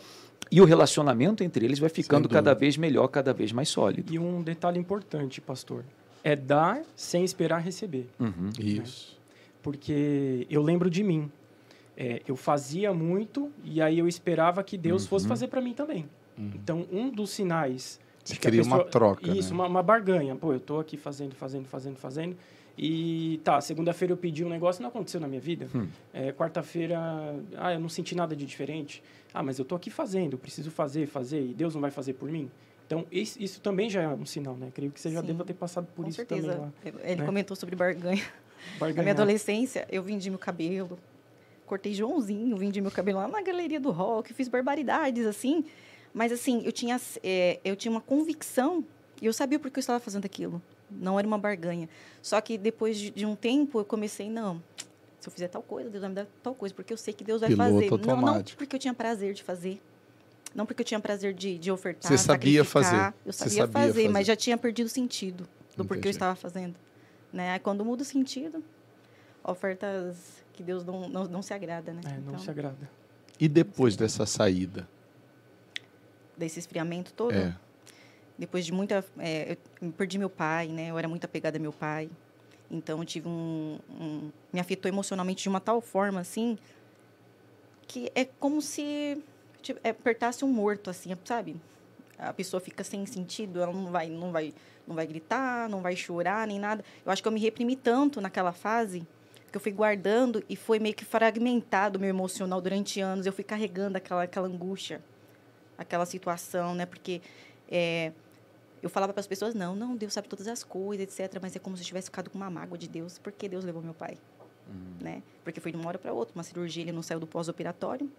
[0.50, 4.12] e o relacionamento entre eles vai ficando cada vez melhor, cada vez mais sólido.
[4.12, 5.84] E um detalhe importante, pastor,
[6.22, 8.08] é dar sem esperar receber.
[8.20, 8.50] Uhum.
[8.58, 9.18] Isso.
[9.62, 11.30] Porque eu lembro de mim.
[11.96, 15.28] É, eu fazia muito e aí eu esperava que Deus fosse Uhum.
[15.28, 16.08] fazer para mim também.
[16.38, 18.00] Então, um dos sinais.
[18.24, 19.54] Você de que a cria uma troca, Isso, né?
[19.54, 20.34] uma, uma barganha.
[20.34, 22.36] Pô, eu tô aqui fazendo, fazendo, fazendo, fazendo.
[22.76, 25.68] E tá, segunda-feira eu pedi um negócio não aconteceu na minha vida.
[25.74, 25.86] Hum.
[26.12, 26.98] É, Quarta-feira,
[27.56, 29.02] ah, eu não senti nada de diferente.
[29.34, 32.14] Ah, mas eu tô aqui fazendo, eu preciso fazer, fazer, e Deus não vai fazer
[32.14, 32.50] por mim.
[32.86, 34.70] Então, isso, isso também já é um sinal, né?
[34.74, 35.28] Creio que você já Sim.
[35.28, 36.52] deva ter passado por Com isso certeza.
[36.52, 36.72] também lá.
[37.02, 37.26] Ele né?
[37.26, 38.22] comentou sobre barganha.
[38.80, 40.98] Na minha adolescência, eu vendi meu cabelo,
[41.66, 45.64] cortei Joãozinho, vendi meu cabelo lá na galeria do rock, fiz barbaridades, assim.
[46.12, 48.84] Mas, assim, eu tinha, é, eu tinha uma convicção
[49.20, 50.60] e eu sabia por que eu estava fazendo aquilo.
[51.00, 51.88] Não era uma barganha.
[52.20, 54.62] Só que depois de, de um tempo, eu comecei, não,
[55.20, 57.22] se eu fizer tal coisa, Deus vai me dar tal coisa, porque eu sei que
[57.22, 57.90] Deus vai Piloto fazer.
[57.90, 58.58] Não, não automático.
[58.58, 59.80] porque eu tinha prazer de fazer.
[60.54, 63.14] Não porque eu tinha prazer de, de ofertar, Você sabia fazer.
[63.24, 64.08] Eu Você sabia, sabia fazer, fazer.
[64.08, 66.74] mas já tinha perdido o sentido do porquê eu estava fazendo.
[67.32, 67.50] Né?
[67.52, 68.62] Aí quando muda o sentido,
[69.42, 72.02] ofertas que Deus não, não, não se agrada, né?
[72.04, 72.90] É, não então, se agrada.
[73.40, 74.86] E depois dessa saída?
[76.36, 77.54] desse esfriamento todo, É.
[78.38, 79.04] depois de muita...
[79.18, 80.90] é, eu perdi meu pai, né?
[80.90, 82.10] Eu era muito apegada ao meu pai.
[82.70, 84.30] Então, tive um, um...
[84.52, 86.58] Me afetou emocionalmente de uma tal forma, assim,
[87.86, 89.22] que é como se
[89.60, 91.56] tipo, é, apertasse um morto, assim, sabe?
[92.18, 94.54] A pessoa fica sem sentido, ela não vai, não vai,
[94.86, 96.84] não vai gritar, não vai chorar, nem nada.
[97.04, 99.06] Eu acho que eu me reprimi tanto naquela fase
[99.50, 103.26] que eu fui guardando e foi meio que fragmentado meu emocional durante anos.
[103.26, 105.02] Eu fui carregando aquela, aquela angústia,
[105.76, 106.86] aquela situação, né?
[106.86, 107.20] Porque
[107.72, 108.12] é,
[108.82, 111.38] eu falava para as pessoas, não, não, Deus sabe todas as coisas, etc.
[111.40, 113.18] Mas é como se eu tivesse ficado com uma mágoa de Deus.
[113.18, 114.18] Por que Deus levou meu pai?
[114.68, 114.96] Uhum.
[115.00, 115.22] Né?
[115.42, 116.34] Porque foi de uma hora para outra.
[116.34, 118.10] Uma cirurgia, ele não saiu do pós-operatório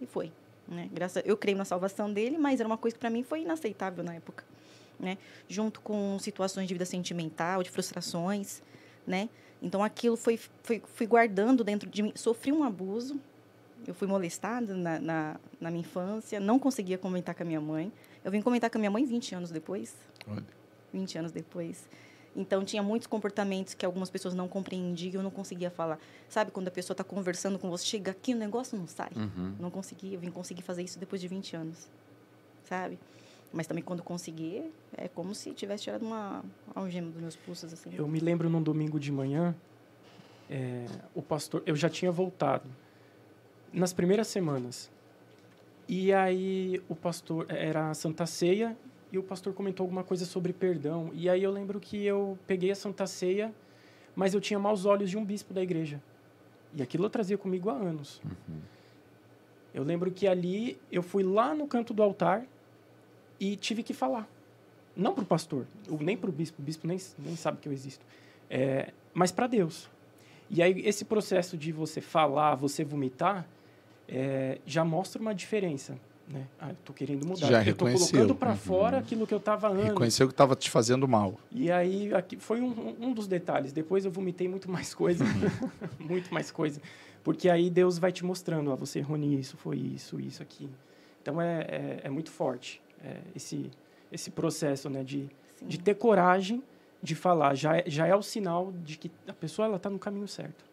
[0.00, 0.30] e foi.
[0.68, 0.90] Né?
[0.92, 4.04] Graças, eu creio na salvação dele, mas era uma coisa que para mim foi inaceitável
[4.04, 4.44] na época.
[4.98, 5.16] Né?
[5.48, 8.62] Junto com situações de vida sentimental, de frustrações,
[9.06, 9.28] né?
[9.60, 12.12] Então aquilo foi, foi fui guardando dentro de mim.
[12.14, 13.20] Sofri um abuso.
[13.86, 17.92] Eu fui molestada na, na, na, minha infância, não conseguia comentar com a minha mãe.
[18.24, 19.94] Eu vim comentar com a minha mãe 20 anos depois.
[20.26, 20.44] Olha.
[20.92, 21.88] 20 anos depois.
[22.34, 25.98] Então tinha muitos comportamentos que algumas pessoas não compreendiam, eu não conseguia falar.
[26.28, 29.10] Sabe quando a pessoa está conversando com você, chega aqui o negócio não sai.
[29.14, 29.54] Uhum.
[29.58, 31.88] Não conseguia, eu vim conseguir fazer isso depois de 20 anos.
[32.64, 32.98] Sabe?
[33.52, 36.42] Mas também quando conseguir, é como se tivesse tirado uma
[36.74, 37.70] algema dos meus pulsos.
[37.70, 37.90] Assim.
[37.94, 39.54] Eu me lembro num domingo de manhã,
[40.48, 42.64] é, o pastor, eu já tinha voltado
[43.72, 44.90] nas primeiras semanas.
[45.88, 48.76] E aí o pastor era a Santa Ceia
[49.10, 51.10] e o pastor comentou alguma coisa sobre perdão.
[51.12, 53.52] E aí eu lembro que eu peguei a Santa Ceia,
[54.14, 56.02] mas eu tinha maus olhos de um bispo da igreja.
[56.74, 58.20] E aquilo eu trazia comigo há anos.
[58.24, 58.60] Uhum.
[59.74, 62.46] Eu lembro que ali eu fui lá no canto do altar
[63.40, 64.28] e tive que falar.
[64.94, 65.66] Não para o pastor,
[66.00, 68.04] nem para o bispo, o bispo nem, nem sabe que eu existo,
[68.50, 69.90] é, mas para Deus.
[70.50, 73.48] E aí, esse processo de você falar, você vomitar,
[74.12, 75.96] é, já mostra uma diferença.
[76.28, 76.46] Né?
[76.60, 77.46] Ah, eu tô querendo mudar.
[77.46, 78.56] Já eu estou colocando para uhum.
[78.56, 79.88] fora aquilo que eu estava antes.
[79.88, 81.34] Reconheceu que estava te fazendo mal.
[81.50, 83.72] E aí, aqui foi um, um dos detalhes.
[83.72, 85.24] Depois eu vomitei muito mais coisa.
[85.98, 86.80] muito mais coisa.
[87.24, 90.68] Porque aí Deus vai te mostrando, ó, você errou nisso, foi isso, isso aqui.
[91.20, 93.70] Então é, é, é muito forte é, esse,
[94.10, 95.28] esse processo né, de,
[95.60, 96.62] de ter coragem
[97.02, 97.54] de falar.
[97.54, 100.64] Já é, já é o sinal de que a pessoa está no caminho certo.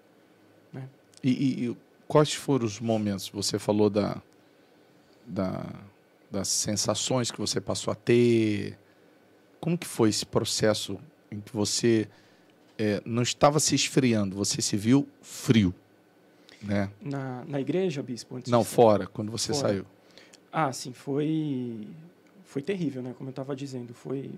[0.74, 0.88] Né?
[1.24, 1.78] E, e, e,
[2.10, 3.30] quais foram os momentos?
[3.30, 4.22] Você falou da,
[5.26, 5.64] da,
[6.30, 8.78] das sensações que você passou a ter.
[9.62, 11.00] Como que foi esse processo
[11.32, 12.10] em que você
[12.78, 15.74] é, não estava se esfriando, você se viu frio?
[16.62, 16.90] Né?
[17.00, 18.40] Na, na igreja, bispo?
[18.48, 19.68] não, fora, quando você fora.
[19.70, 19.86] saiu.
[20.52, 21.88] Ah, sim, foi
[22.44, 23.14] foi terrível, né?
[23.16, 24.32] Como eu estava dizendo, foi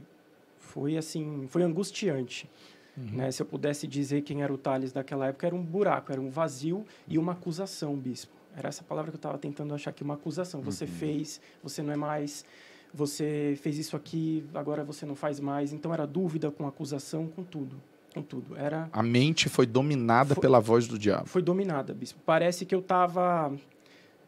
[0.60, 2.49] foi assim, foi angustiante.
[2.97, 3.17] Uhum.
[3.17, 3.32] Né?
[3.32, 6.30] Se eu pudesse dizer quem era o Tales daquela época, era um buraco, era um
[6.30, 8.34] vazio e uma acusação, bispo.
[8.56, 10.62] Era essa palavra que eu estava tentando achar aqui, uma acusação.
[10.62, 10.91] Você uhum.
[10.91, 12.45] fez, você não é mais,
[12.93, 15.71] você fez isso aqui, agora você não faz mais.
[15.71, 17.82] Então era dúvida com acusação, com tudo.
[18.13, 18.58] Com tudo.
[18.58, 18.89] Era...
[18.91, 21.27] A mente foi dominada foi, pela voz do diabo.
[21.27, 22.19] Foi dominada, bispo.
[22.25, 23.54] Parece que eu estava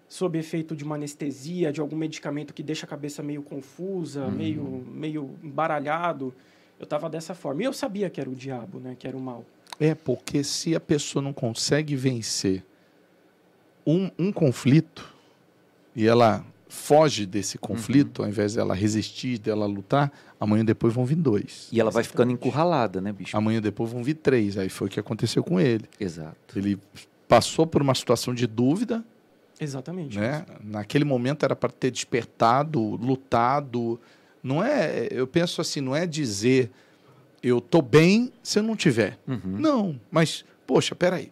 [0.08, 4.32] sob efeito de uma anestesia, de algum medicamento que deixa a cabeça meio confusa, uhum.
[4.32, 6.34] meio, meio embaralhado.
[6.79, 7.62] Eu estava dessa forma.
[7.62, 8.95] E eu sabia que era o diabo, né?
[8.97, 9.45] que era o mal.
[9.79, 12.63] É, porque se a pessoa não consegue vencer
[13.86, 15.13] um, um conflito
[15.95, 18.25] e ela foge desse conflito, uhum.
[18.25, 21.67] ao invés dela resistir, dela lutar, amanhã depois vão vir dois.
[21.71, 23.38] E ela vai ficando encurralada, né, bicho?
[23.38, 24.57] Amanhã depois vão vir três.
[24.57, 25.86] Aí foi o que aconteceu com ele.
[25.99, 26.57] Exato.
[26.57, 26.79] Ele
[27.27, 29.03] passou por uma situação de dúvida,
[29.59, 30.19] Exatamente.
[30.19, 30.45] Né?
[30.63, 33.99] Naquele momento era para ter despertado, lutado.
[34.43, 36.69] Não é, eu penso assim, não é dizer
[37.41, 39.17] eu tô bem se eu não tiver.
[39.27, 39.39] Uhum.
[39.43, 41.32] Não, mas poxa, peraí,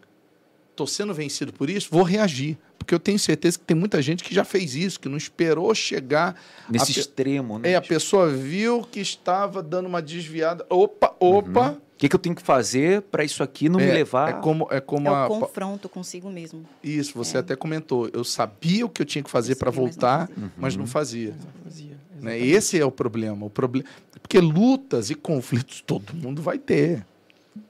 [0.75, 4.23] tô sendo vencido por isso, vou reagir, porque eu tenho certeza que tem muita gente
[4.23, 6.35] que já fez isso, que não esperou chegar
[6.69, 7.71] nesse extremo, né?
[7.71, 11.71] É, a pessoa viu que estava dando uma desviada, opa, opa.
[11.71, 14.29] Uhum que, que eu tenho que fazer para isso aqui não é, me levar?
[14.29, 15.27] É como, é como é a...
[15.27, 16.65] o confronto consigo mesmo.
[16.83, 17.41] Isso, você é.
[17.41, 18.09] até comentou.
[18.11, 21.35] Eu sabia o que eu tinha que fazer para voltar, mas não fazia.
[21.37, 21.91] Mas não fazia.
[21.91, 22.39] Não fazia né?
[22.39, 23.45] Esse é o problema.
[23.45, 23.87] O problema
[24.19, 27.05] porque lutas e conflitos todo mundo vai ter.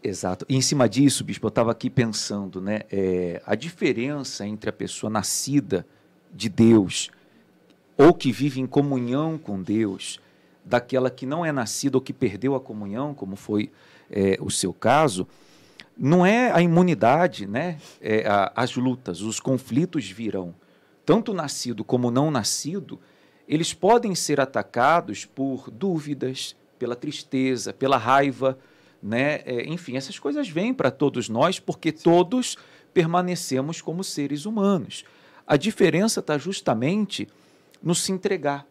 [0.02, 0.46] Exato.
[0.48, 2.82] E em cima disso, bispo, eu estava aqui pensando, né?
[2.90, 5.86] É, a diferença entre a pessoa nascida
[6.34, 7.10] de Deus
[7.98, 10.22] ou que vive em comunhão com Deus,
[10.64, 13.70] daquela que não é nascida ou que perdeu a comunhão, como foi
[14.12, 15.28] é, o seu caso,
[15.98, 17.78] não é a imunidade, né?
[18.02, 20.54] É, a, as lutas, os conflitos virão.
[21.06, 23.00] Tanto nascido como não nascido,
[23.48, 28.58] eles podem ser atacados por dúvidas, pela tristeza, pela raiva,
[29.02, 29.42] né?
[29.46, 32.58] É, enfim, essas coisas vêm para todos nós porque todos
[32.94, 35.06] permanecemos como seres humanos.
[35.48, 37.28] A diferença está justamente
[37.82, 38.66] no se entregar.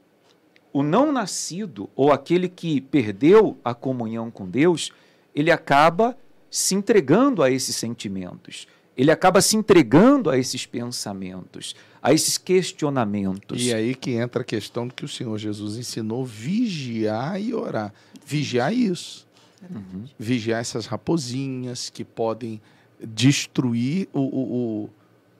[0.72, 4.92] O não nascido, ou aquele que perdeu a comunhão com Deus,
[5.34, 6.16] ele acaba
[6.50, 8.66] se entregando a esses sentimentos.
[8.96, 13.62] ele acaba se entregando a esses pensamentos, a esses questionamentos.
[13.62, 17.94] E aí que entra a questão do que o Senhor Jesus ensinou: vigiar e orar.
[18.26, 19.26] Vigiar isso.
[19.62, 20.04] Uhum.
[20.18, 22.60] Vigiar essas raposinhas que podem
[23.02, 24.90] destruir o, o, o,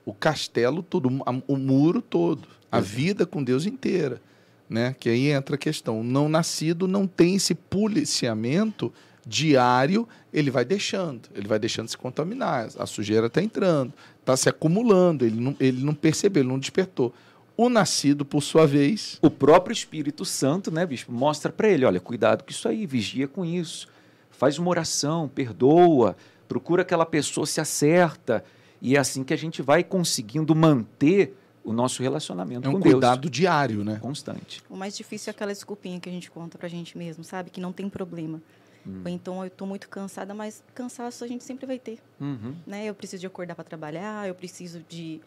[0.07, 1.11] o castelo todo,
[1.47, 2.83] o muro todo, a uhum.
[2.83, 4.21] vida com Deus inteira.
[4.69, 4.95] Né?
[4.99, 8.93] Que aí entra a questão: o não nascido não tem esse policiamento
[9.31, 14.49] diário, ele vai deixando, ele vai deixando se contaminar, a sujeira está entrando, está se
[14.49, 17.15] acumulando, ele não, ele não percebeu, ele não despertou.
[17.57, 19.19] O nascido, por sua vez.
[19.23, 23.29] O próprio Espírito Santo, né, bispo, mostra para ele: olha, cuidado com isso aí, vigia
[23.29, 23.87] com isso.
[24.31, 26.17] Faz uma oração, perdoa,
[26.49, 28.43] procura aquela pessoa, se acerta.
[28.83, 32.81] E é assim que a gente vai conseguindo manter o nosso relacionamento é um com
[32.81, 32.95] Deus.
[32.95, 33.99] É um cuidado diário, né?
[34.01, 34.63] Constante.
[34.69, 37.51] O mais difícil é aquela desculpinha que a gente conta para a gente mesmo, sabe?
[37.51, 38.41] Que não tem problema.
[38.87, 39.03] Hum.
[39.05, 41.99] Ou então eu estou muito cansada, mas cansaço a gente sempre vai ter.
[42.21, 42.55] Uhum.
[42.67, 42.87] Né?
[42.87, 45.21] Eu preciso de acordar para trabalhar, eu preciso de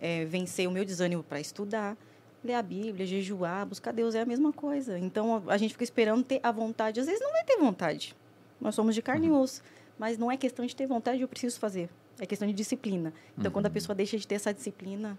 [0.00, 1.96] é, vencer o meu desânimo para estudar,
[2.44, 4.98] ler a Bíblia, jejuar, buscar Deus é a mesma coisa.
[4.98, 7.00] Então a gente fica esperando ter a vontade.
[7.00, 8.16] Às vezes não vai ter vontade.
[8.60, 9.40] Nós somos de carne uhum.
[9.40, 9.62] e osso.
[9.98, 11.90] Mas não é questão de ter vontade, eu preciso fazer.
[12.18, 13.12] É questão de disciplina.
[13.32, 13.52] Então, uhum.
[13.52, 13.74] quando a uhum.
[13.74, 15.18] pessoa deixa de ter essa disciplina.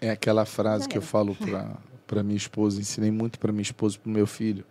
[0.00, 1.36] É aquela frase que eu falo
[2.06, 4.64] para minha esposa, ensinei muito para minha esposa e para meu filho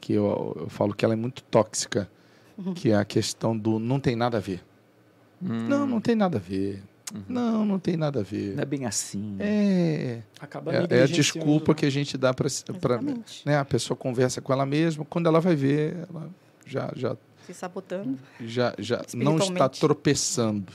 [0.00, 2.10] que eu, eu falo que ela é muito tóxica,
[2.56, 2.74] uhum.
[2.74, 4.62] que é a questão do não tem nada a ver.
[5.42, 5.68] Hum.
[5.68, 6.82] Não, não tem nada a ver.
[7.12, 7.22] Uhum.
[7.28, 8.54] Não, não tem nada a ver.
[8.54, 9.36] Não é bem assim.
[9.40, 10.20] É.
[10.40, 12.48] Acaba é, é a desculpa que a gente dá para
[13.44, 16.30] né, a pessoa conversa com ela mesma, quando ela vai ver, ela
[16.64, 18.18] já já se sabotando.
[18.40, 20.72] Já já não está tropeçando.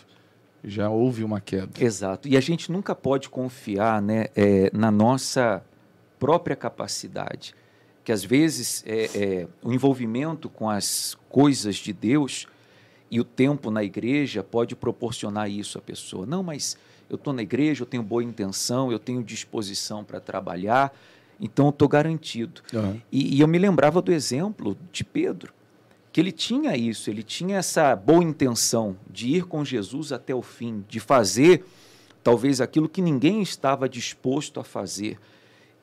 [0.63, 1.71] Já houve uma queda.
[1.79, 2.27] Exato.
[2.27, 5.63] E a gente nunca pode confiar, né, é, na nossa
[6.17, 7.53] própria capacidade
[8.05, 12.47] que às vezes é, é, o envolvimento com as coisas de Deus
[13.09, 16.23] e o tempo na igreja pode proporcionar isso à pessoa.
[16.23, 16.77] Não, mas
[17.09, 20.95] eu estou na igreja, eu tenho boa intenção, eu tenho disposição para trabalhar,
[21.41, 22.61] então eu estou garantido.
[22.71, 23.01] Uhum.
[23.11, 25.51] E, e eu me lembrava do exemplo de Pedro,
[26.13, 30.43] que ele tinha isso, ele tinha essa boa intenção de ir com Jesus até o
[30.43, 31.65] fim, de fazer
[32.23, 35.19] talvez aquilo que ninguém estava disposto a fazer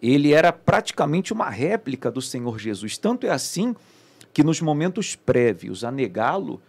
[0.02, 2.98] ele era praticamente uma réplica do Senhor Jesus.
[2.98, 3.76] Tanto é assim
[4.32, 6.60] que nos momentos prévios a negá-lo,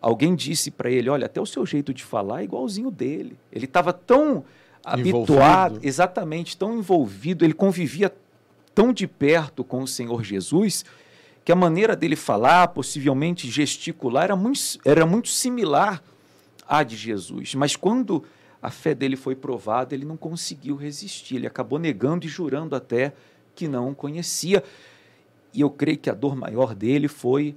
[0.00, 3.38] alguém disse para ele: Olha, até o seu jeito de falar é igualzinho dele.
[3.52, 4.44] Ele estava tão
[4.84, 5.18] envolvido.
[5.18, 8.12] habituado, exatamente, tão envolvido, ele convivia
[8.74, 10.84] tão de perto com o Senhor Jesus
[11.44, 16.02] que a maneira dele falar, possivelmente gesticular, era muito, era muito similar
[16.68, 17.54] à de Jesus.
[17.54, 18.24] Mas quando
[18.62, 23.12] a fé dele foi provada, ele não conseguiu resistir, ele acabou negando e jurando até
[23.56, 24.62] que não conhecia.
[25.52, 27.56] E eu creio que a dor maior dele foi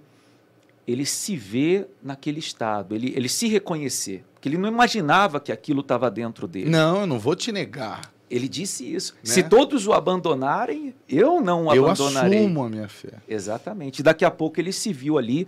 [0.87, 5.81] ele se ver naquele estado, ele, ele se reconhecer, porque ele não imaginava que aquilo
[5.81, 6.69] estava dentro dele.
[6.69, 8.11] Não, eu não vou te negar.
[8.29, 9.13] Ele disse isso.
[9.13, 9.19] Né?
[9.23, 12.39] Se todos o abandonarem, eu não o abandonarei.
[12.39, 13.13] Eu assumo a minha fé.
[13.27, 14.01] Exatamente.
[14.01, 15.47] Daqui a pouco ele se viu ali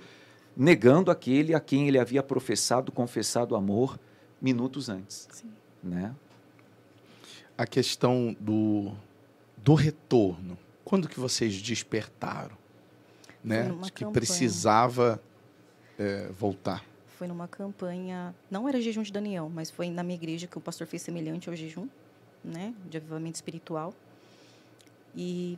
[0.56, 4.00] negando aquele a quem ele havia professado, confessado amor
[4.42, 5.28] minutos antes.
[5.32, 5.52] Sim.
[5.84, 6.16] Né?
[7.58, 8.94] A questão do,
[9.58, 10.58] do retorno.
[10.84, 12.56] Quando que vocês despertaram?
[13.44, 13.70] Né?
[13.70, 14.14] De que campanha.
[14.14, 15.22] precisava
[15.98, 16.84] é, voltar.
[17.18, 20.62] Foi numa campanha, não era jejum de Daniel, mas foi na minha igreja que o
[20.62, 21.88] pastor fez semelhante ao jejum,
[22.44, 23.92] né, de avivamento espiritual.
[25.16, 25.58] E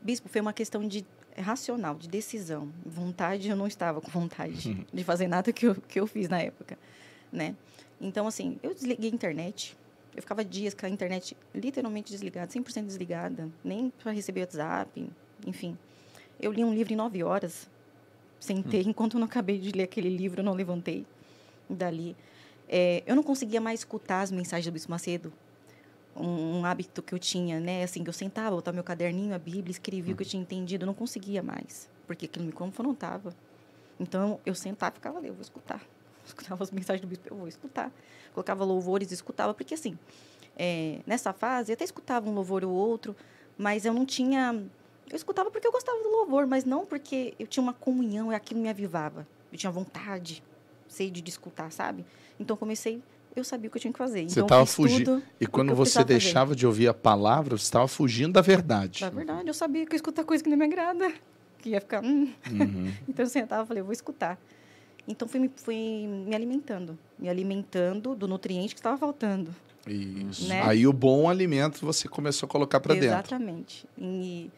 [0.00, 1.04] bispo, foi uma questão de
[1.36, 3.48] racional, de decisão, vontade.
[3.48, 6.78] Eu não estava com vontade de fazer nada que eu, que eu fiz na época,
[7.32, 7.56] né?
[8.00, 9.76] Então, assim, eu desliguei a internet.
[10.14, 15.10] Eu ficava dias com a internet literalmente desligada, 100% desligada, nem para receber WhatsApp,
[15.46, 15.76] enfim.
[16.40, 17.68] Eu li um livro em nove horas,
[18.38, 18.90] sentei, hum.
[18.90, 21.04] enquanto eu não acabei de ler aquele livro, eu não levantei
[21.68, 22.16] dali.
[22.68, 25.32] É, eu não conseguia mais escutar as mensagens do Bispo Macedo,
[26.16, 27.82] um, um, hábito que eu tinha, né?
[27.82, 30.14] Assim, que eu sentava, botava meu caderninho, a Bíblia, escrevia hum.
[30.14, 33.34] o que eu tinha entendido, eu não conseguia mais, porque aquilo me confrontava.
[33.98, 35.84] Então, eu sentava e ficava ali, eu vou escutar
[36.26, 37.92] escutava as mensagens do bispo, eu vou escutar.
[38.32, 39.98] Colocava louvores, escutava, porque assim,
[40.56, 43.14] é, nessa fase, eu até escutava um louvor ou outro,
[43.56, 44.62] mas eu não tinha.
[45.10, 48.34] Eu escutava porque eu gostava do louvor, mas não porque eu tinha uma comunhão e
[48.34, 49.26] aquilo me avivava.
[49.52, 50.42] Eu tinha vontade,
[50.88, 52.04] sede de escutar, sabe?
[52.40, 53.02] Então comecei
[53.36, 54.22] eu sabia o que eu tinha que fazer.
[54.28, 55.22] Você estava então, fugindo.
[55.40, 56.58] E quando você deixava fazer.
[56.58, 59.00] de ouvir a palavra, você estava fugindo da verdade.
[59.00, 61.12] Da verdade, eu sabia que eu escutar coisa que não me agrada,
[61.58, 62.04] que ia ficar.
[62.04, 62.32] Hum.
[62.50, 62.92] Uhum.
[63.08, 64.38] então eu sentava e falei, eu vou escutar.
[65.06, 69.54] Então fui, fui me alimentando, me alimentando do nutriente que estava faltando.
[69.86, 70.48] Isso.
[70.48, 70.62] Né?
[70.62, 73.08] Aí o bom alimento você começou a colocar para dentro.
[73.08, 73.86] Exatamente.
[73.98, 74.50] E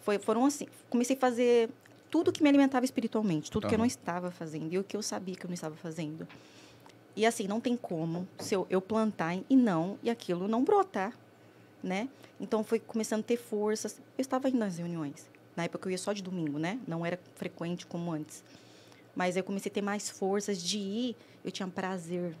[0.00, 0.66] foi, foram assim.
[0.88, 1.70] Comecei a fazer
[2.10, 3.68] tudo que me alimentava espiritualmente, tudo uhum.
[3.68, 6.26] que eu não estava fazendo e o que eu sabia que eu não estava fazendo.
[7.16, 11.12] E assim, não tem como se eu, eu plantar e não, e aquilo não brotar,
[11.82, 12.08] né?
[12.40, 14.00] Então foi começando a ter forças.
[14.16, 15.28] Eu estava indo nas reuniões.
[15.56, 16.78] Na época eu ia só de domingo, né?
[16.86, 18.42] Não era frequente como antes.
[19.20, 21.16] Mas eu comecei a ter mais forças de ir.
[21.44, 22.34] Eu tinha prazer.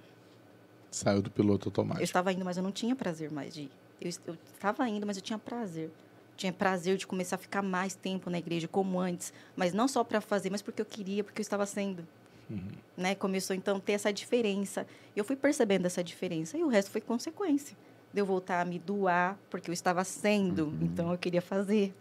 [0.90, 2.00] Saiu do piloto automático.
[2.00, 3.70] Eu estava indo, mas eu não tinha prazer mais de ir.
[4.00, 5.90] Eu, eu estava indo, mas eu tinha prazer.
[6.38, 9.30] Tinha prazer de começar a ficar mais tempo na igreja, como antes.
[9.54, 12.08] Mas não só para fazer, mas porque eu queria, porque eu estava sendo.
[12.48, 12.70] Uhum.
[12.96, 13.14] Né?
[13.14, 14.86] Começou, então, a ter essa diferença.
[15.14, 16.56] Eu fui percebendo essa diferença.
[16.56, 17.76] E o resto foi consequência.
[18.10, 20.68] De eu voltar a me doar, porque eu estava sendo.
[20.68, 20.78] Uhum.
[20.80, 21.92] Então, eu queria fazer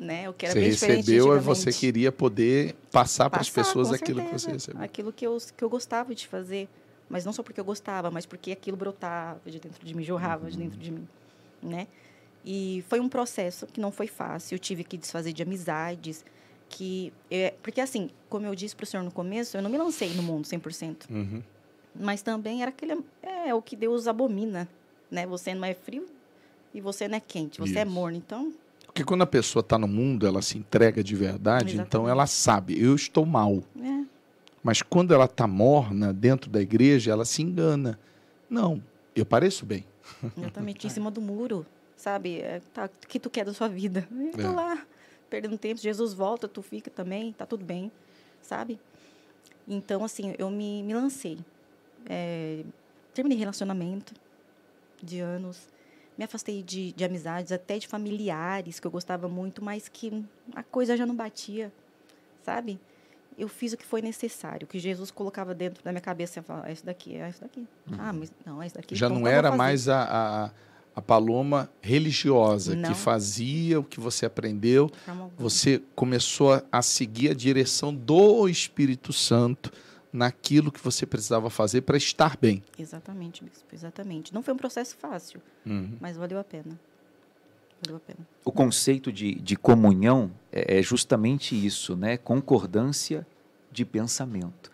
[0.00, 0.28] né?
[0.28, 3.92] O que era você bem recebeu e você queria poder passar, passar para as pessoas
[3.92, 4.82] aquilo certeza, que você recebeu.
[4.82, 6.68] Aquilo que eu, que eu gostava de fazer.
[7.08, 10.44] Mas não só porque eu gostava, mas porque aquilo brotava de dentro de mim, jorrava
[10.44, 10.50] uhum.
[10.50, 11.06] de dentro de mim,
[11.62, 11.86] né?
[12.44, 14.54] E foi um processo que não foi fácil.
[14.54, 16.24] Eu tive que desfazer de amizades,
[16.68, 17.12] que...
[17.30, 20.14] É, porque, assim, como eu disse para o senhor no começo, eu não me lancei
[20.14, 21.10] no mundo 100%.
[21.10, 21.42] Uhum.
[21.94, 23.04] Mas também era aquele...
[23.22, 24.66] É o que Deus abomina,
[25.10, 25.26] né?
[25.26, 26.06] Você não é frio
[26.72, 27.58] e você não é quente.
[27.60, 27.80] Você é Isso.
[27.80, 28.16] é morno.
[28.16, 28.54] Então,
[28.90, 31.86] porque quando a pessoa está no mundo, ela se entrega de verdade, Exatamente.
[31.86, 33.62] então ela sabe, eu estou mal.
[33.80, 34.04] É.
[34.64, 38.00] Mas quando ela está morna dentro da igreja, ela se engana.
[38.48, 38.82] Não,
[39.14, 39.84] eu pareço bem.
[40.36, 41.64] Exatamente, em cima do muro,
[41.94, 42.40] sabe?
[42.40, 44.08] É, tá, o que tu quer da sua vida?
[44.10, 44.50] Eu tô é.
[44.50, 44.84] lá,
[45.30, 47.92] perdendo tempo, Jesus volta, tu fica também, tá tudo bem,
[48.42, 48.80] sabe?
[49.68, 51.38] Então, assim, eu me, me lancei.
[52.08, 52.64] É,
[53.14, 54.14] terminei relacionamento
[55.00, 55.68] de anos
[56.20, 60.22] me afastei de, de amizades, até de familiares que eu gostava muito, mas que
[60.54, 61.72] a coisa já não batia,
[62.42, 62.78] sabe?
[63.38, 66.40] Eu fiz o que foi necessário, o que Jesus colocava dentro da minha cabeça.
[66.40, 67.60] Eu falava, é isso daqui, é isso daqui.
[67.60, 67.96] Uhum.
[67.98, 68.94] Ah, mas não, é isso daqui.
[68.94, 70.50] Já então, não era mais a, a,
[70.94, 72.90] a, Paloma religiosa não.
[72.90, 74.90] que fazia o que você aprendeu.
[75.38, 79.72] Você começou a seguir a direção do Espírito Santo
[80.12, 82.62] naquilo que você precisava fazer para estar bem.
[82.78, 84.34] Exatamente, bispo, exatamente.
[84.34, 85.96] Não foi um processo fácil, uhum.
[86.00, 86.78] mas valeu a pena.
[87.82, 88.26] Valeu a pena.
[88.44, 92.16] O conceito de, de comunhão é, é justamente isso, né?
[92.16, 93.26] Concordância
[93.70, 94.70] de pensamento.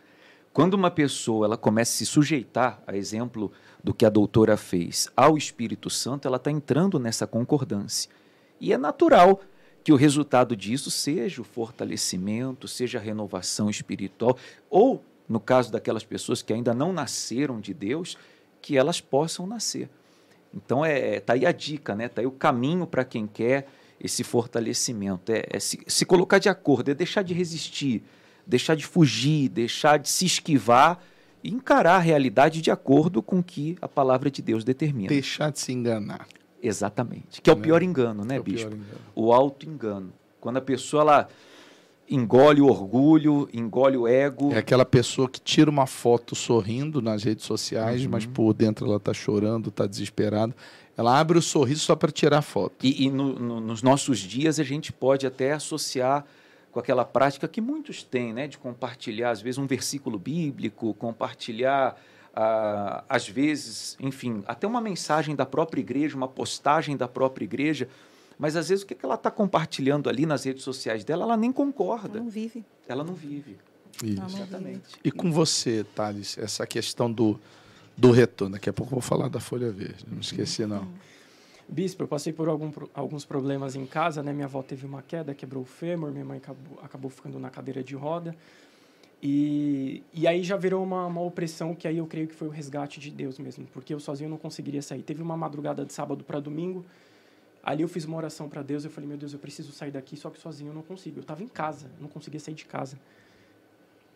[0.53, 3.53] Quando uma pessoa ela começa a se sujeitar, a exemplo
[3.85, 8.11] do que a doutora fez, ao Espírito Santo, ela está entrando nessa concordância.
[8.59, 9.43] E é natural
[9.85, 14.37] que o resultado disso seja o fortalecimento, seja a renovação espiritual,
[14.69, 18.17] ou no caso daquelas pessoas que ainda não nasceram de Deus,
[18.61, 19.89] que elas possam nascer.
[20.55, 22.09] Então, é, é tá aí a dica, né?
[22.09, 23.67] Tá aí o caminho para quem quer
[24.01, 25.33] esse fortalecimento.
[25.33, 28.03] É, é se, se, colocar de acordo, é deixar de resistir,
[28.47, 31.03] deixar de fugir, deixar de se esquivar
[31.43, 35.09] e encarar a realidade de acordo com o que a palavra de Deus determina.
[35.09, 36.27] Deixar de se enganar.
[36.63, 37.41] Exatamente.
[37.41, 37.63] Que é o né?
[37.63, 38.75] pior engano, né, é o bispo?
[38.75, 38.99] Engano.
[39.15, 40.13] O auto-engano.
[40.41, 41.29] Quando a pessoa ela
[42.09, 44.53] engole o orgulho, engole o ego.
[44.53, 48.11] É aquela pessoa que tira uma foto sorrindo nas redes sociais, uhum.
[48.11, 50.55] mas por dentro ela está chorando, está desesperada.
[50.97, 52.75] Ela abre o sorriso só para tirar foto.
[52.83, 56.25] E, e no, no, nos nossos dias a gente pode até associar
[56.73, 61.97] com aquela prática que muitos têm, né, de compartilhar às vezes um versículo bíblico, compartilhar
[62.35, 67.89] ah, às vezes, enfim, até uma mensagem da própria igreja, uma postagem da própria igreja
[68.39, 71.53] mas às vezes o que ela está compartilhando ali nas redes sociais dela, ela nem
[71.53, 72.19] concorda.
[72.19, 72.65] Ela não vive.
[72.89, 73.57] Ela não vive.
[74.03, 74.21] Isso.
[74.21, 74.97] Não Exatamente.
[75.03, 77.39] E com você, Thales, essa questão do,
[77.97, 78.55] do retorno.
[78.55, 80.87] Daqui a pouco eu vou falar da Folha Verde, não esqueci não.
[81.69, 84.33] Bispo, eu passei por algum, alguns problemas em casa, né?
[84.33, 87.83] Minha avó teve uma queda, quebrou o fêmur, minha mãe acabou, acabou ficando na cadeira
[87.83, 88.37] de roda.
[89.21, 92.51] E, e aí já virou uma, uma opressão que aí eu creio que foi o
[92.51, 95.03] resgate de Deus mesmo, porque eu sozinho não conseguiria sair.
[95.03, 96.85] Teve uma madrugada de sábado para domingo,
[97.67, 100.17] Ali eu fiz uma oração para Deus, eu falei, meu Deus, eu preciso sair daqui,
[100.17, 101.19] só que sozinho eu não consigo.
[101.19, 102.97] Eu estava em casa, não conseguia sair de casa.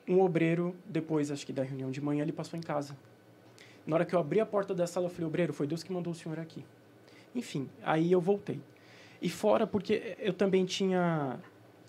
[0.06, 2.96] Um obreiro, depois, acho que da reunião de manhã, ele passou em casa.
[3.84, 5.92] Na hora que eu abri a porta da sala, eu falei, obreiro, foi Deus que
[5.92, 6.64] mandou o senhor aqui.
[7.34, 8.60] Enfim, aí eu voltei.
[9.20, 11.36] E fora, porque eu também tinha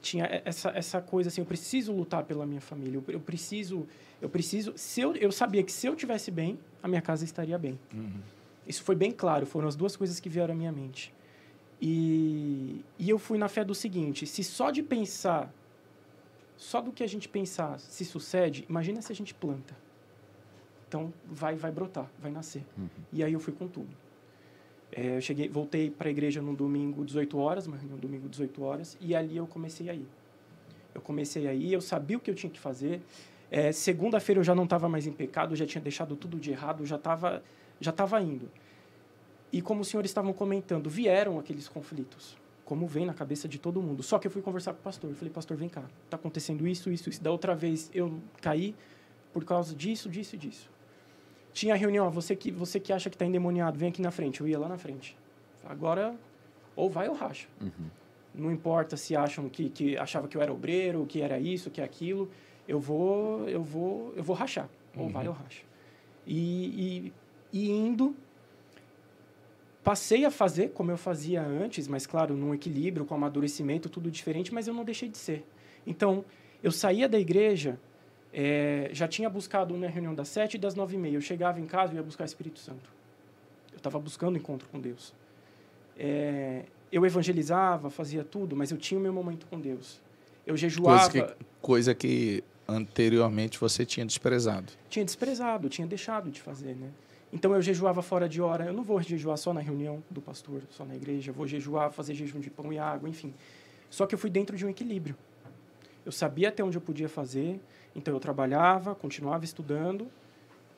[0.02, 3.86] tinha essa, essa coisa assim, eu preciso lutar pela minha família, eu, eu preciso,
[4.20, 7.56] eu preciso, se eu, eu sabia que se eu tivesse bem, a minha casa estaria
[7.56, 7.80] bem.
[7.94, 8.20] Uhum.
[8.68, 11.14] Isso foi bem claro, foram as duas coisas que vieram à minha mente.
[11.82, 15.52] E, e eu fui na fé do seguinte: se só de pensar,
[16.56, 19.76] só do que a gente pensar se sucede, imagina se a gente planta.
[20.88, 22.64] Então vai, vai brotar, vai nascer.
[22.78, 22.88] Uhum.
[23.12, 23.90] E aí eu fui com tudo.
[24.92, 28.62] É, eu cheguei, voltei para a igreja no domingo 18 horas, mas no domingo 18
[28.62, 30.08] horas, e ali eu comecei a ir.
[30.94, 33.02] Eu comecei a ir, eu sabia o que eu tinha que fazer.
[33.50, 36.86] É, Segunda-feira eu já não estava mais em pecado, já tinha deixado tudo de errado,
[36.86, 37.42] já estava
[37.80, 38.50] já tava indo.
[39.52, 43.82] E como os senhores estavam comentando, vieram aqueles conflitos, como vem na cabeça de todo
[43.82, 44.02] mundo.
[44.02, 45.10] Só que eu fui conversar com o pastor.
[45.10, 47.22] Eu falei, pastor, vem cá, está acontecendo isso, isso, isso.
[47.22, 48.74] Da outra vez eu caí
[49.34, 50.70] por causa disso, disso e disso.
[51.54, 54.40] Tinha reunião, você que, você que acha que está endemoniado, vem aqui na frente.
[54.40, 55.18] Eu ia lá na frente.
[55.66, 56.16] Agora,
[56.76, 57.48] ou vai ou racha.
[57.60, 57.90] Uhum.
[58.34, 61.82] Não importa se acham que, que achava que eu era obreiro, que era isso, que
[61.82, 62.30] é aquilo.
[62.68, 64.70] Eu vou, eu vou, eu vou rachar.
[64.96, 65.12] Ou uhum.
[65.12, 65.64] vai ou racha.
[66.26, 67.12] E,
[67.52, 68.16] e, e indo,
[69.84, 74.54] passei a fazer como eu fazia antes, mas claro, num equilíbrio, com amadurecimento, tudo diferente,
[74.54, 75.46] mas eu não deixei de ser.
[75.86, 76.24] Então,
[76.62, 77.80] eu saía da igreja,
[78.34, 81.16] é, já tinha buscado na reunião das sete e das nove e meia.
[81.16, 82.90] Eu chegava em casa e ia buscar o Espírito Santo.
[83.72, 85.14] Eu estava buscando encontro com Deus.
[85.98, 90.02] É, eu evangelizava, fazia tudo, mas eu tinha o meu momento com Deus.
[90.46, 91.10] Eu jejuava.
[91.10, 94.72] Coisa que, coisa que anteriormente você tinha desprezado.
[94.90, 96.90] Tinha desprezado, tinha deixado de fazer, né?
[97.32, 98.66] Então eu jejuava fora de hora.
[98.66, 101.32] Eu não vou jejuar só na reunião do pastor, só na igreja.
[101.32, 103.34] Eu vou jejuar, fazer jejum de pão e água, enfim.
[103.90, 105.16] Só que eu fui dentro de um equilíbrio.
[106.06, 107.60] Eu sabia até onde eu podia fazer,
[107.96, 110.08] então eu trabalhava, continuava estudando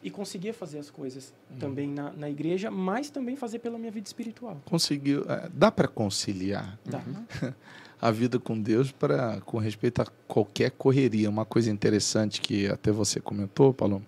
[0.01, 1.57] e conseguia fazer as coisas uhum.
[1.59, 4.61] também na, na igreja, mas também fazer pela minha vida espiritual.
[4.65, 5.23] Conseguiu.
[5.29, 6.99] É, dá para conciliar dá.
[6.99, 7.53] Uhum.
[8.01, 11.29] a vida com Deus para com respeito a qualquer correria.
[11.29, 14.03] Uma coisa interessante que até você comentou, Paulo,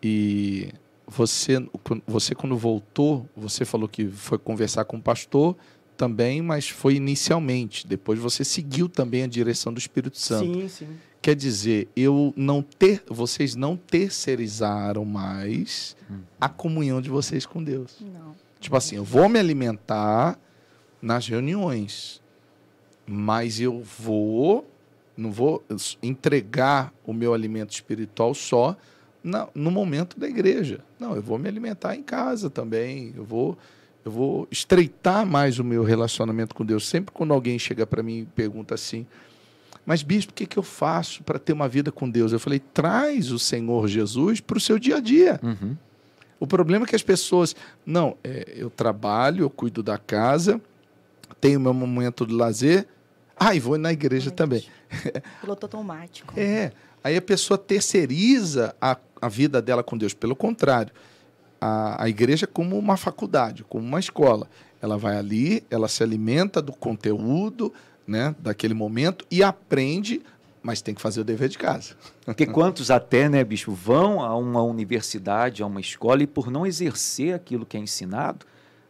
[0.00, 0.72] e
[1.10, 1.54] você,
[2.06, 5.56] você quando voltou, você falou que foi conversar com o pastor
[5.96, 7.86] também, mas foi inicialmente.
[7.86, 10.60] Depois você seguiu também a direção do Espírito Santo.
[10.60, 10.88] Sim, sim.
[11.20, 16.20] Quer dizer, eu não ter, vocês não terceirizaram mais hum.
[16.40, 17.98] a comunhão de vocês com Deus.
[18.00, 18.34] Não.
[18.60, 20.38] Tipo assim, eu vou me alimentar
[21.02, 22.22] nas reuniões,
[23.04, 24.66] mas eu vou,
[25.16, 25.62] não vou
[26.02, 28.76] entregar o meu alimento espiritual só
[29.54, 30.80] no momento da igreja.
[30.98, 33.12] Não, eu vou me alimentar em casa também.
[33.16, 33.58] Eu vou
[34.04, 36.88] eu vou estreitar mais o meu relacionamento com Deus.
[36.88, 39.06] Sempre quando alguém chega para mim e pergunta assim,
[39.84, 42.32] mas bispo, o que, que eu faço para ter uma vida com Deus?
[42.32, 45.38] Eu falei, traz o Senhor Jesus para o seu dia a dia.
[45.42, 45.76] Uhum.
[46.38, 47.54] O problema é que as pessoas,
[47.84, 50.60] não, é, eu trabalho, eu cuido da casa,
[51.38, 52.86] tenho meu momento de lazer,
[53.38, 54.64] ah, e vou na igreja também.
[55.40, 56.32] Piloto automático.
[56.38, 60.14] É, aí a pessoa terceiriza a, a vida dela com Deus.
[60.14, 60.92] Pelo contrário,
[61.60, 64.48] a, a igreja como uma faculdade, como uma escola.
[64.80, 67.72] Ela vai ali, ela se alimenta do conteúdo
[68.06, 70.22] né, daquele momento e aprende,
[70.62, 71.94] mas tem que fazer o dever de casa.
[72.24, 76.66] Porque quantos até, né, bicho, vão a uma universidade, a uma escola e por não
[76.66, 78.46] exercer aquilo que é ensinado,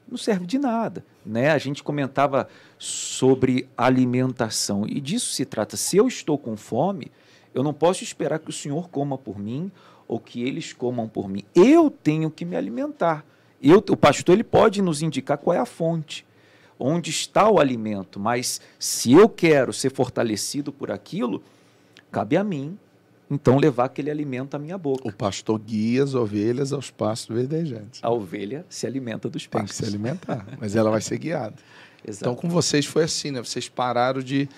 [0.08, 1.04] não serve de nada.
[1.24, 1.50] Né?
[1.50, 2.48] A gente comentava
[2.78, 5.76] sobre alimentação e disso se trata.
[5.76, 7.10] Se eu estou com fome,
[7.54, 9.70] eu não posso esperar que o Senhor coma por mim
[10.06, 11.44] ou que eles comam por mim.
[11.54, 13.24] Eu tenho que me alimentar.
[13.62, 16.26] Eu, o pastor ele pode nos indicar qual é a fonte,
[16.78, 21.42] onde está o alimento, mas se eu quero ser fortalecido por aquilo,
[22.10, 22.78] cabe a mim
[23.30, 25.06] então levar aquele alimento à minha boca.
[25.06, 28.00] O pastor guia as ovelhas aos pastos verdejantes.
[28.02, 29.76] A ovelha se alimenta dos pastos.
[29.76, 31.54] Tem que se alimentar, mas ela vai ser guiada.
[32.02, 33.44] Então com vocês foi assim, né?
[33.44, 34.48] Vocês pararam de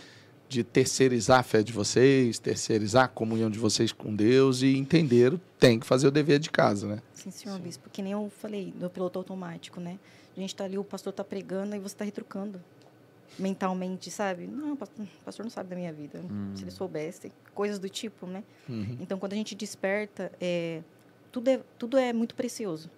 [0.52, 5.40] de terceirizar a fé de vocês, terceirizar a comunhão de vocês com Deus e entenderam,
[5.58, 7.02] tem que fazer o dever de casa, né?
[7.14, 7.62] Sim, senhor Sim.
[7.62, 9.98] bispo, que nem eu falei do piloto automático, né?
[10.36, 12.60] A gente está ali, o pastor está pregando e você está retrucando
[13.38, 14.46] mentalmente, sabe?
[14.46, 16.20] Não, o pastor não sabe da minha vida.
[16.20, 16.52] Hum.
[16.54, 18.44] Se ele soubesse, coisas do tipo, né?
[18.68, 18.98] Uhum.
[19.00, 20.82] Então, quando a gente desperta, é,
[21.30, 22.90] tudo, é, tudo é muito precioso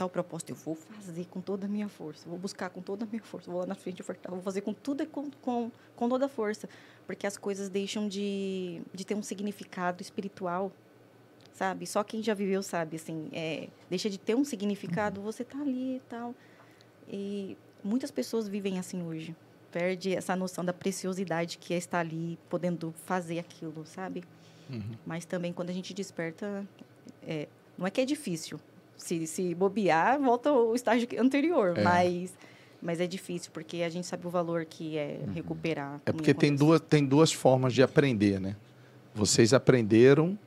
[0.00, 3.06] tal proposta, eu vou fazer com toda a minha força, vou buscar com toda a
[3.06, 6.24] minha força, vou lá na frente ofertar, vou fazer com tudo com, com, com toda
[6.24, 6.70] a força,
[7.06, 10.72] porque as coisas deixam de, de ter um significado espiritual,
[11.52, 11.86] sabe?
[11.86, 15.96] Só quem já viveu sabe, assim, é, deixa de ter um significado, você tá ali
[15.96, 16.34] e tal.
[17.06, 19.36] E muitas pessoas vivem assim hoje,
[19.70, 24.24] perde essa noção da preciosidade que é estar ali, podendo fazer aquilo, sabe?
[24.70, 24.96] Uhum.
[25.04, 26.66] Mas também quando a gente desperta,
[27.22, 28.58] é, não é que é difícil,
[29.00, 31.76] se, se bobear, volta ao estágio anterior.
[31.76, 31.82] É.
[31.82, 32.32] Mas,
[32.80, 35.32] mas é difícil, porque a gente sabe o valor que é uhum.
[35.32, 36.00] recuperar.
[36.06, 38.56] É porque tem duas, tem duas formas de aprender, né?
[39.14, 40.38] Vocês aprenderam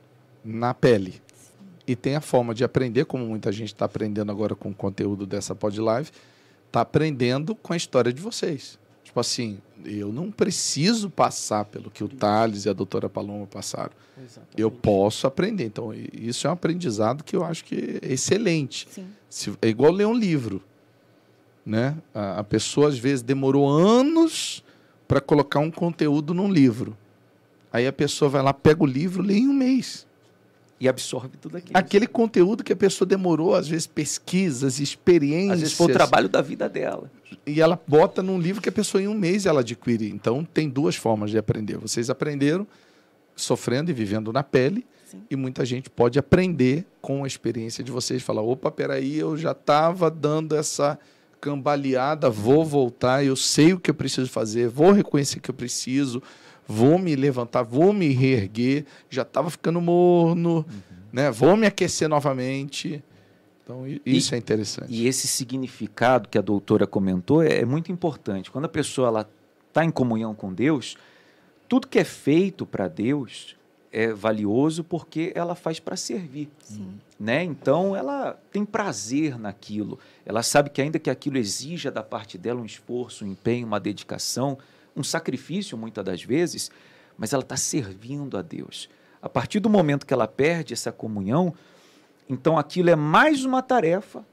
[0.44, 1.20] na pele.
[1.34, 1.52] Sim.
[1.86, 5.26] E tem a forma de aprender, como muita gente está aprendendo agora com o conteúdo
[5.26, 6.10] dessa pod live,
[6.66, 8.78] está aprendendo com a história de vocês.
[9.14, 13.92] Tipo assim, eu não preciso passar pelo que o Thales e a doutora Paloma passaram.
[14.18, 14.60] Exatamente.
[14.60, 15.66] Eu posso aprender.
[15.66, 18.88] Então, isso é um aprendizado que eu acho que é excelente.
[19.30, 20.60] Se, é igual ler um livro.
[21.64, 21.96] Né?
[22.12, 24.64] A, a pessoa, às vezes, demorou anos
[25.06, 26.96] para colocar um conteúdo num livro.
[27.72, 30.08] Aí a pessoa vai lá, pega o livro, lê em um mês
[30.84, 31.78] e absorve tudo aquilo.
[31.78, 35.52] Aquele conteúdo que a pessoa demorou, às vezes, pesquisas, experiências.
[35.52, 37.10] Às vezes foi o trabalho da vida dela.
[37.46, 40.10] E ela bota num livro que a pessoa em um mês ela adquire.
[40.10, 41.78] Então tem duas formas de aprender.
[41.78, 42.66] Vocês aprenderam
[43.34, 44.86] sofrendo e vivendo na pele.
[45.06, 45.22] Sim.
[45.30, 48.22] E muita gente pode aprender com a experiência de vocês.
[48.22, 50.98] Falar, opa, peraí, eu já estava dando essa
[51.40, 56.22] cambaleada, vou voltar, eu sei o que eu preciso fazer, vou reconhecer que eu preciso,
[56.66, 60.64] vou me levantar, vou me reerguer, já estava ficando morno, uhum.
[61.12, 61.30] né?
[61.30, 63.02] vou me aquecer novamente.
[63.62, 64.92] Então, isso e, é interessante.
[64.92, 68.50] E esse significado que a doutora comentou é, é muito importante.
[68.50, 69.26] Quando a pessoa
[69.68, 70.96] está em comunhão com Deus,
[71.68, 73.56] tudo que é feito para Deus
[73.90, 76.50] é valioso porque ela faz para servir.
[76.58, 76.98] Sim.
[77.18, 77.44] Né?
[77.44, 79.98] Então, ela tem prazer naquilo.
[80.26, 83.78] Ela sabe que, ainda que aquilo exija da parte dela um esforço, um empenho, uma
[83.78, 84.58] dedicação,
[84.96, 86.70] um sacrifício, muitas das vezes,
[87.16, 88.88] mas ela está servindo a Deus.
[89.20, 91.54] A partir do momento que ela perde essa comunhão,
[92.28, 94.24] então aquilo é mais uma tarefa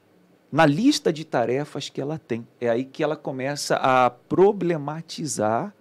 [0.51, 2.45] na lista de tarefas que ela tem.
[2.59, 5.74] É aí que ela começa a problematizar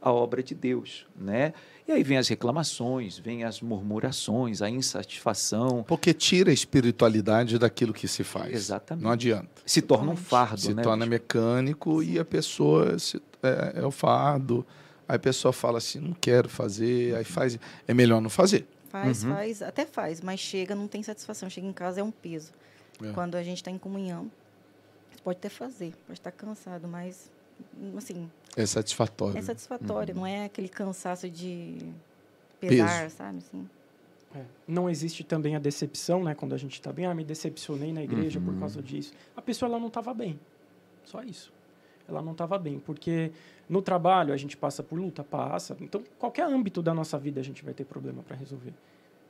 [0.00, 1.54] a obra de Deus, né?
[1.88, 5.82] E aí vem as reclamações, vem as murmurações, a insatisfação.
[5.88, 8.52] Porque tira a espiritualidade daquilo que se faz.
[8.52, 9.02] Exatamente.
[9.02, 9.48] Não adianta.
[9.64, 10.82] Se torna um fardo, se né?
[10.82, 14.66] Se torna mecânico e a pessoa se, é, é o fardo.
[15.08, 17.58] Aí a pessoa fala assim, não quero fazer, aí faz.
[17.86, 18.66] É melhor não fazer.
[18.90, 19.34] Faz, uhum.
[19.34, 21.48] faz, até faz, mas chega, não tem satisfação.
[21.48, 22.52] Chega em casa, é um peso.
[23.02, 23.12] É.
[23.12, 24.30] Quando a gente está em comunhão,
[25.24, 27.30] pode até fazer, pode estar cansado, mas,
[27.96, 28.30] assim...
[28.56, 29.38] É satisfatório.
[29.38, 30.20] É satisfatório, uhum.
[30.20, 31.78] não é aquele cansaço de
[32.60, 33.16] pesar, Peso.
[33.16, 33.38] sabe?
[33.38, 33.68] Assim.
[34.34, 34.44] É.
[34.66, 36.34] Não existe também a decepção, né?
[36.34, 38.46] Quando a gente está bem, ah, me decepcionei na igreja uhum.
[38.46, 39.12] por causa disso.
[39.36, 40.38] A pessoa, ela não estava bem.
[41.04, 41.52] Só isso.
[42.08, 43.30] Ela não estava bem, porque
[43.68, 45.76] no trabalho, a gente passa por luta, passa.
[45.80, 48.72] Então, qualquer âmbito da nossa vida a gente vai ter problema para resolver.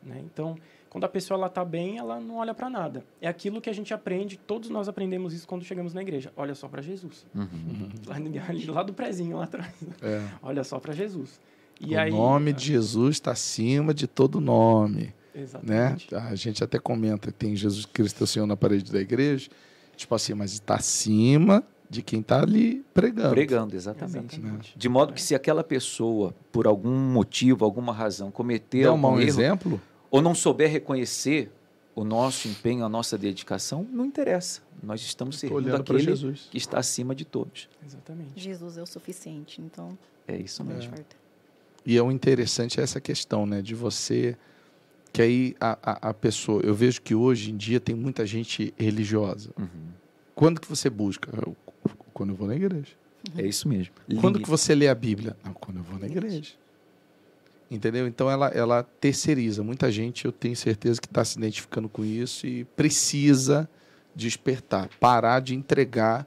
[0.02, 0.22] Né?
[0.24, 0.56] Então,
[0.88, 3.04] quando a pessoa está bem, ela não olha para nada.
[3.20, 6.32] É aquilo que a gente aprende, todos nós aprendemos isso quando chegamos na igreja.
[6.36, 7.26] Olha só para Jesus.
[7.34, 7.88] Uhum.
[8.06, 8.16] Lá,
[8.74, 9.74] lá, do prezinho, lá atrás.
[10.02, 10.22] É.
[10.42, 11.40] Olha só para Jesus.
[11.80, 15.14] E o aí, nome de Jesus está acima de todo nome.
[15.34, 15.42] Né?
[15.42, 16.14] Exatamente.
[16.14, 16.20] Né?
[16.20, 19.48] A gente até comenta, tem Jesus Cristo, o Senhor, na parede da igreja.
[19.96, 23.30] Tipo assim, mas está acima de quem está ali pregando.
[23.30, 24.36] Pregando, exatamente.
[24.38, 24.74] exatamente.
[24.76, 29.20] De modo que se aquela pessoa, por algum motivo, alguma razão, cometer Dá algum um
[29.20, 29.80] erro, exemplo?
[30.10, 31.50] Ou não souber reconhecer
[31.94, 34.60] o nosso empenho, a nossa dedicação, não interessa.
[34.82, 36.48] Nós estamos servindo aquele Jesus.
[36.50, 37.68] que está acima de todos.
[37.84, 38.30] Exatamente.
[38.36, 39.98] Jesus é o suficiente, então...
[40.26, 40.94] É isso mesmo.
[40.94, 41.04] É.
[41.84, 43.60] E é o interessante é essa questão, né?
[43.60, 44.36] De você...
[45.12, 46.62] Que aí a, a, a, pessoa...
[46.62, 49.50] Eu vejo que hoje em dia tem muita gente religiosa.
[49.58, 49.66] Uhum.
[50.34, 51.32] Quando que você busca?
[52.12, 52.92] Quando eu vou na igreja.
[53.36, 53.92] É isso mesmo.
[54.20, 55.36] Quando que você lê a Bíblia?
[55.44, 56.54] Não, quando eu vou na igreja.
[57.70, 58.06] Entendeu?
[58.06, 59.62] Então ela, ela terceiriza.
[59.62, 63.68] Muita gente, eu tenho certeza que está se identificando com isso e precisa
[64.14, 66.26] despertar, parar de entregar.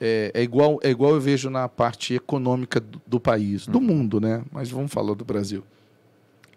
[0.00, 4.20] É, é, igual, é igual eu vejo na parte econômica do, do país, do mundo,
[4.20, 4.42] né?
[4.50, 5.62] Mas vamos falar do Brasil.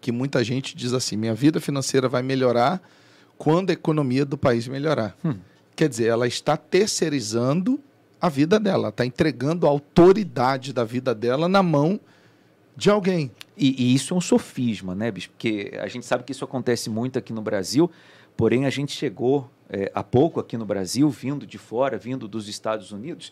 [0.01, 2.82] Que muita gente diz assim: minha vida financeira vai melhorar
[3.38, 5.15] quando a economia do país melhorar.
[5.23, 5.36] Hum.
[5.76, 7.80] Quer dizer, ela está terceirizando
[8.19, 11.99] a vida dela, está entregando a autoridade da vida dela na mão
[12.76, 13.32] de alguém.
[13.57, 15.30] E, e, isso é um sofisma, né, bicho?
[15.30, 17.89] Porque a gente sabe que isso acontece muito aqui no Brasil,
[18.36, 22.47] porém a gente chegou é, há pouco aqui no Brasil, vindo de fora, vindo dos
[22.47, 23.32] Estados Unidos,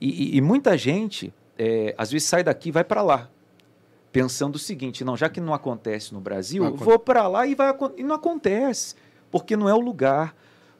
[0.00, 3.28] e, e, e muita gente, é, às vezes, sai daqui e vai para lá,
[4.12, 7.74] pensando o seguinte: não, já que não acontece no Brasil, vou para lá e, vai,
[7.96, 8.94] e não acontece,
[9.30, 10.34] porque não é o lugar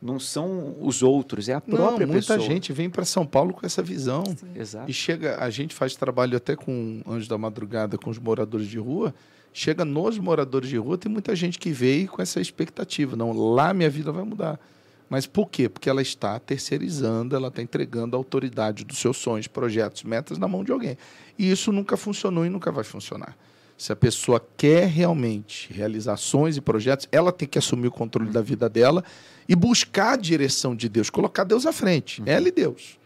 [0.06, 2.38] não são os outros, é a própria não, muita pessoa.
[2.38, 4.24] Muita gente vem para São Paulo com essa visão.
[4.24, 4.46] Sim.
[4.54, 4.90] Exato.
[4.90, 8.78] E chega, a gente faz trabalho até com Anjo da Madrugada, com os moradores de
[8.78, 9.12] rua.
[9.52, 13.16] Chega nos moradores de rua, tem muita gente que veio com essa expectativa.
[13.16, 14.60] Não, lá minha vida vai mudar.
[15.08, 15.68] Mas por quê?
[15.68, 20.48] Porque ela está terceirizando, ela está entregando a autoridade dos seus sonhos, projetos, metas na
[20.48, 20.98] mão de alguém.
[21.38, 23.36] E isso nunca funcionou e nunca vai funcionar.
[23.76, 28.40] Se a pessoa quer realmente realizações e projetos, ela tem que assumir o controle da
[28.40, 29.04] vida dela
[29.48, 32.20] e buscar a direção de Deus, colocar Deus à frente.
[32.20, 32.26] Uhum.
[32.26, 32.98] Ela e Deus.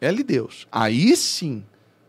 [0.00, 0.66] Ela e Deus.
[0.70, 1.64] Aí sim,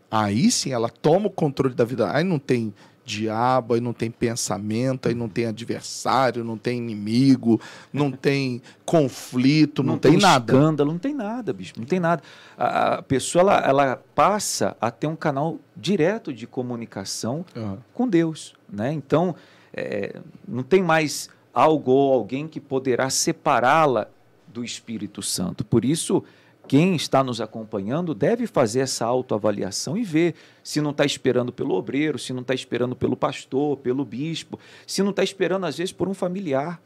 [0.09, 2.13] aí sim ela toma o controle da vida.
[2.13, 2.73] Aí não tem
[3.11, 7.59] diabo, aí não tem pensamento, aí não tem adversário, não tem inimigo,
[7.91, 10.53] não tem conflito, não, não tem, tem nada.
[10.53, 12.23] escândalo, não tem nada, bicho, não tem nada.
[12.57, 17.77] A, pessoa ela, ela passa a ter um canal direto de comunicação uhum.
[17.93, 18.93] com Deus, né?
[18.93, 19.35] Então
[19.73, 24.07] é, não tem mais algo ou alguém que poderá separá-la
[24.47, 25.63] do Espírito Santo.
[25.63, 26.23] Por isso
[26.67, 31.75] quem está nos acompanhando deve fazer essa autoavaliação e ver se não está esperando pelo
[31.75, 35.91] obreiro, se não está esperando pelo pastor, pelo bispo, se não está esperando, às vezes,
[35.91, 36.81] por um familiar.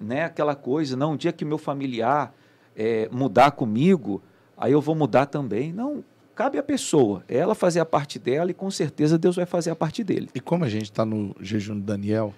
[0.00, 0.24] Né?
[0.24, 2.34] Aquela coisa, não, um dia que meu familiar
[2.76, 4.22] é, mudar comigo,
[4.56, 5.72] aí eu vou mudar também.
[5.72, 6.04] Não,
[6.34, 9.76] cabe à pessoa, ela fazer a parte dela e com certeza Deus vai fazer a
[9.76, 10.28] parte dele.
[10.34, 12.34] E como a gente está no jejum de Daniel,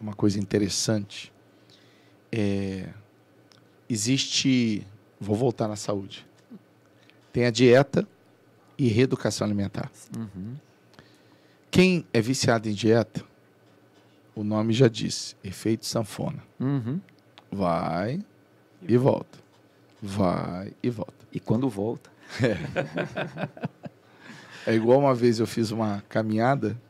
[0.00, 1.32] uma coisa interessante.
[2.32, 2.88] É,
[3.88, 4.86] existe.
[5.20, 6.26] Vou voltar na saúde.
[7.32, 8.08] Tem a dieta
[8.78, 9.90] e reeducação alimentar.
[10.16, 10.56] Uhum.
[11.70, 13.22] Quem é viciado em dieta,
[14.34, 16.42] o nome já disse, efeito sanfona.
[16.58, 17.00] Uhum.
[17.52, 18.24] Vai
[18.82, 19.38] e volta.
[20.02, 21.26] Vai e volta.
[21.30, 22.10] E quando volta?
[24.66, 24.70] É.
[24.72, 26.80] é igual uma vez eu fiz uma caminhada,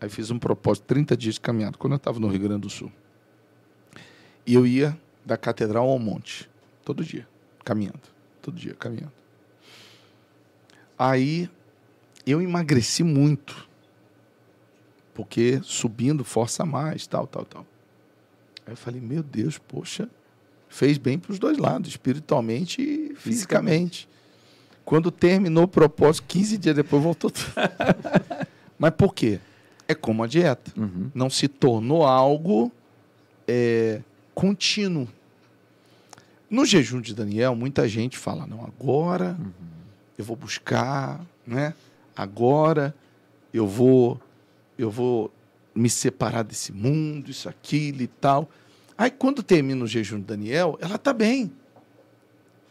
[0.00, 2.70] aí fiz um propósito, 30 dias de caminhada, quando eu estava no Rio Grande do
[2.70, 2.92] Sul.
[4.46, 6.48] E eu ia da catedral ao monte,
[6.84, 7.26] todo dia,
[7.64, 8.00] caminhando.
[8.40, 9.12] Todo dia, caminhando.
[10.98, 11.48] Aí
[12.26, 13.68] eu emagreci muito.
[15.14, 17.66] Porque subindo força mais, tal, tal, tal.
[18.66, 20.08] Aí eu falei, meu Deus, poxa,
[20.68, 24.08] fez bem para os dois lados, espiritualmente e fisicamente.
[24.84, 27.52] Quando terminou o propósito, 15 dias depois voltou tudo.
[28.78, 29.38] Mas por quê?
[29.86, 30.72] É como a dieta.
[30.76, 31.10] Uhum.
[31.14, 32.72] Não se tornou algo
[33.46, 34.00] é,
[34.34, 35.06] contínuo.
[36.52, 39.72] No jejum de Daniel, muita gente fala, não, agora uhum
[40.22, 41.74] eu vou buscar, né?
[42.16, 42.94] Agora
[43.52, 44.20] eu vou
[44.78, 45.30] eu vou
[45.74, 48.48] me separar desse mundo, isso aquilo e tal.
[48.96, 51.52] Aí quando termina o jejum de Daniel, ela está bem.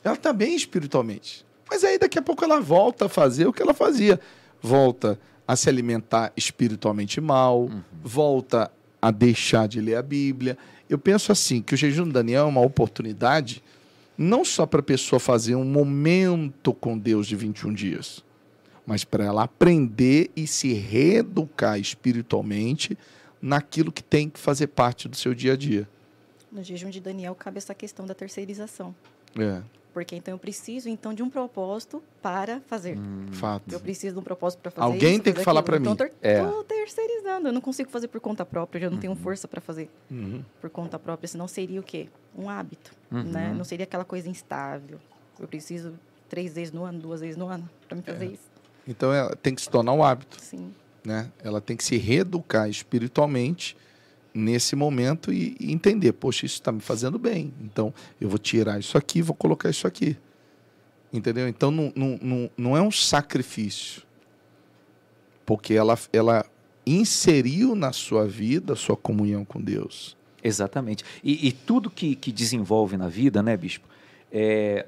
[0.04, 1.46] Ela está bem espiritualmente.
[1.70, 4.20] Mas aí daqui a pouco ela volta a fazer o que ela fazia.
[4.62, 7.82] Volta a se alimentar espiritualmente mal, uhum.
[8.04, 8.72] volta
[9.02, 10.58] a deixar de ler a Bíblia.
[10.92, 13.64] Eu penso assim, que o jejum de Daniel é uma oportunidade
[14.18, 18.22] não só para a pessoa fazer um momento com Deus de 21 dias,
[18.86, 22.98] mas para ela aprender e se reeducar espiritualmente
[23.42, 25.88] naquilo que tem que fazer parte do seu dia a dia.
[26.52, 28.94] No jejum de Daniel cabe essa questão da terceirização.
[29.40, 29.62] É.
[29.94, 32.98] Porque então eu preciso então de um propósito para fazer.
[32.98, 33.72] Hum, fato.
[33.72, 35.90] Eu preciso de um propósito para fazer Alguém isso, tem que falar para mim.
[35.90, 36.64] Então estou é.
[36.64, 37.50] terceirizando.
[37.50, 38.78] Eu não consigo fazer por conta própria.
[38.78, 39.02] Eu já não uhum.
[39.02, 40.44] tenho força para fazer uhum.
[40.62, 41.28] por conta própria.
[41.28, 42.08] Senão seria o quê?
[42.38, 43.24] Um hábito, uhum.
[43.24, 43.54] né?
[43.54, 44.98] Não seria aquela coisa instável.
[45.38, 45.94] Eu preciso
[46.30, 48.28] três vezes no ano, duas vezes no ano para me fazer é.
[48.30, 48.52] isso.
[48.88, 50.38] Então ela tem que se tornar um hábito.
[50.42, 50.74] Sim.
[51.04, 51.30] Né?
[51.44, 53.76] Ela tem que se reeducar espiritualmente
[54.34, 57.54] nesse momento e, e entender, poxa, isso está me fazendo bem.
[57.62, 60.18] Então, eu vou tirar isso aqui, vou colocar isso aqui.
[61.12, 61.48] Entendeu?
[61.48, 64.04] Então, não, não, não, não é um sacrifício.
[65.46, 66.46] Porque ela, ela
[66.86, 70.16] inseriu na sua vida a sua comunhão com Deus.
[70.44, 71.04] Exatamente.
[71.24, 73.88] E, e tudo que, que desenvolve na vida, né, bispo,
[74.32, 74.88] é,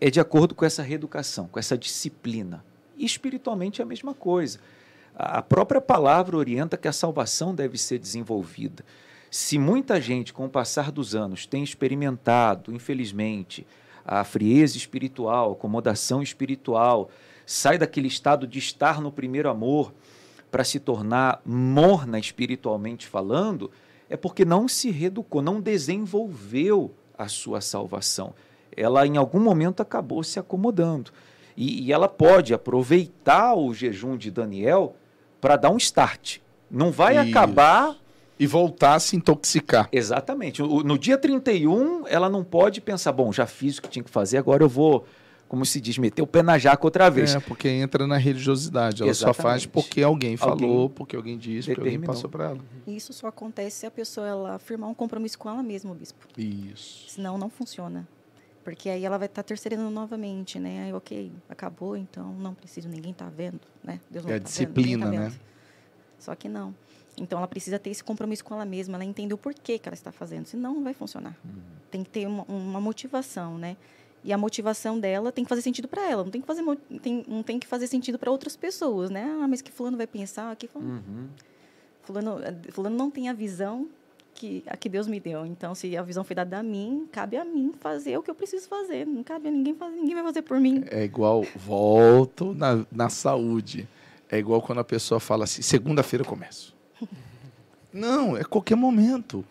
[0.00, 2.64] é de acordo com essa reeducação, com essa disciplina.
[2.96, 4.58] E espiritualmente é a mesma coisa.
[5.14, 8.84] A própria palavra orienta que a salvação deve ser desenvolvida.
[9.30, 13.66] Se muita gente, com o passar dos anos, tem experimentado, infelizmente,
[14.04, 17.10] a frieza espiritual, a acomodação espiritual,
[17.46, 19.92] sai daquele estado de estar no primeiro amor
[20.50, 23.70] para se tornar morna espiritualmente falando,
[24.08, 28.34] é porque não se reeducou, não desenvolveu a sua salvação.
[28.76, 31.12] Ela, em algum momento, acabou se acomodando.
[31.56, 34.96] E, e ela pode aproveitar o jejum de Daniel
[35.40, 36.38] para dar um start.
[36.70, 37.30] Não vai Isso.
[37.30, 37.96] acabar.
[38.38, 39.86] E voltar a se intoxicar.
[39.92, 40.62] Exatamente.
[40.62, 44.38] No dia 31, ela não pode pensar, bom, já fiz o que tinha que fazer,
[44.38, 45.04] agora eu vou,
[45.46, 47.34] como se diz, meter o pé na jaca outra vez.
[47.34, 49.02] É, porque entra na religiosidade.
[49.02, 49.36] Ela Exatamente.
[49.36, 52.58] só faz porque alguém falou, alguém porque alguém disse, porque alguém passou para ela.
[52.86, 56.26] Isso só acontece se a pessoa ela firmar um compromisso com ela mesma, bispo.
[56.38, 57.10] Isso.
[57.10, 58.08] Senão não funciona.
[58.70, 60.84] Porque aí ela vai estar tá terceirando novamente, né?
[60.84, 64.00] Aí, ok, acabou, então não preciso, ninguém está vendo, né?
[64.08, 65.32] Deus não é a tá disciplina, vendo, tá né?
[66.18, 66.74] Só que não.
[67.18, 69.94] Então ela precisa ter esse compromisso com ela mesma, ela entender o porquê que ela
[69.94, 71.36] está fazendo, senão não vai funcionar.
[71.44, 71.60] Uhum.
[71.90, 73.76] Tem que ter uma, uma, motivação, né?
[74.22, 76.62] E a motivação dela tem que fazer sentido para ela, não tem que fazer
[77.02, 79.24] tem, não tem que fazer sentido para outras pessoas, né?
[79.42, 81.28] Ah, mas que fulano vai pensar, que fulano, uhum.
[82.02, 82.36] fulano,
[82.70, 83.88] fulano não tem a visão
[84.34, 85.44] que a que Deus me deu.
[85.44, 88.34] Então, se a visão foi dada a mim, cabe a mim fazer o que eu
[88.34, 89.06] preciso fazer.
[89.06, 90.84] Não cabe a ninguém fazer, ninguém vai fazer por mim.
[90.90, 93.88] É igual volto na, na saúde.
[94.30, 96.74] É igual quando a pessoa fala assim: segunda-feira eu começo.
[97.92, 99.44] Não, é qualquer momento.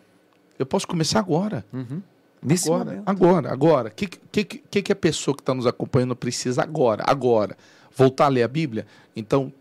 [0.58, 1.66] Eu posso começar agora.
[1.74, 2.02] Uhum.
[2.42, 3.10] Nesse agora, momento.
[3.10, 3.90] agora, agora.
[3.90, 7.04] O que, que, que, que a pessoa que está nos acompanhando precisa agora?
[7.06, 7.58] Agora.
[7.96, 8.88] Voltar a ler a Bíblia?
[9.16, 9.52] Então,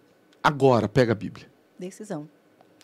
[0.43, 1.47] agora, pega a Bíblia.
[1.79, 2.29] Decisão.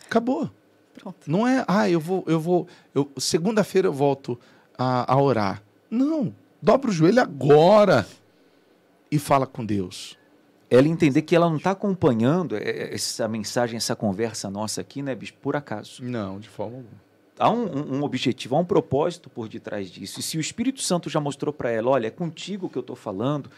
[0.05, 0.51] Acabou.
[0.99, 1.29] Pronto.
[1.29, 4.39] Não é, ah, eu vou, eu vou, eu, segunda-feira eu volto
[4.77, 5.61] a, a orar.
[5.89, 8.07] Não, dobra o joelho agora
[9.11, 10.17] e fala com Deus.
[10.69, 15.35] Ela entender que ela não está acompanhando essa mensagem, essa conversa nossa aqui, né, bicho,
[15.41, 16.03] por acaso.
[16.03, 17.05] Não, de forma alguma.
[17.37, 20.21] Há um, um, objetivo, há um propósito por detrás disso.
[20.21, 22.95] E se o Espírito Santo já mostrou para ela, olha, é contigo que eu estou
[22.95, 23.51] falando,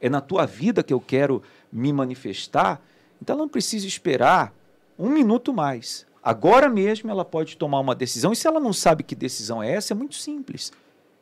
[0.00, 2.80] é na tua vida que eu quero me manifestar,
[3.20, 4.52] então ela não precisa esperar
[4.98, 9.02] um minuto mais Agora mesmo ela pode tomar uma decisão, e se ela não sabe
[9.02, 10.72] que decisão é essa, é muito simples.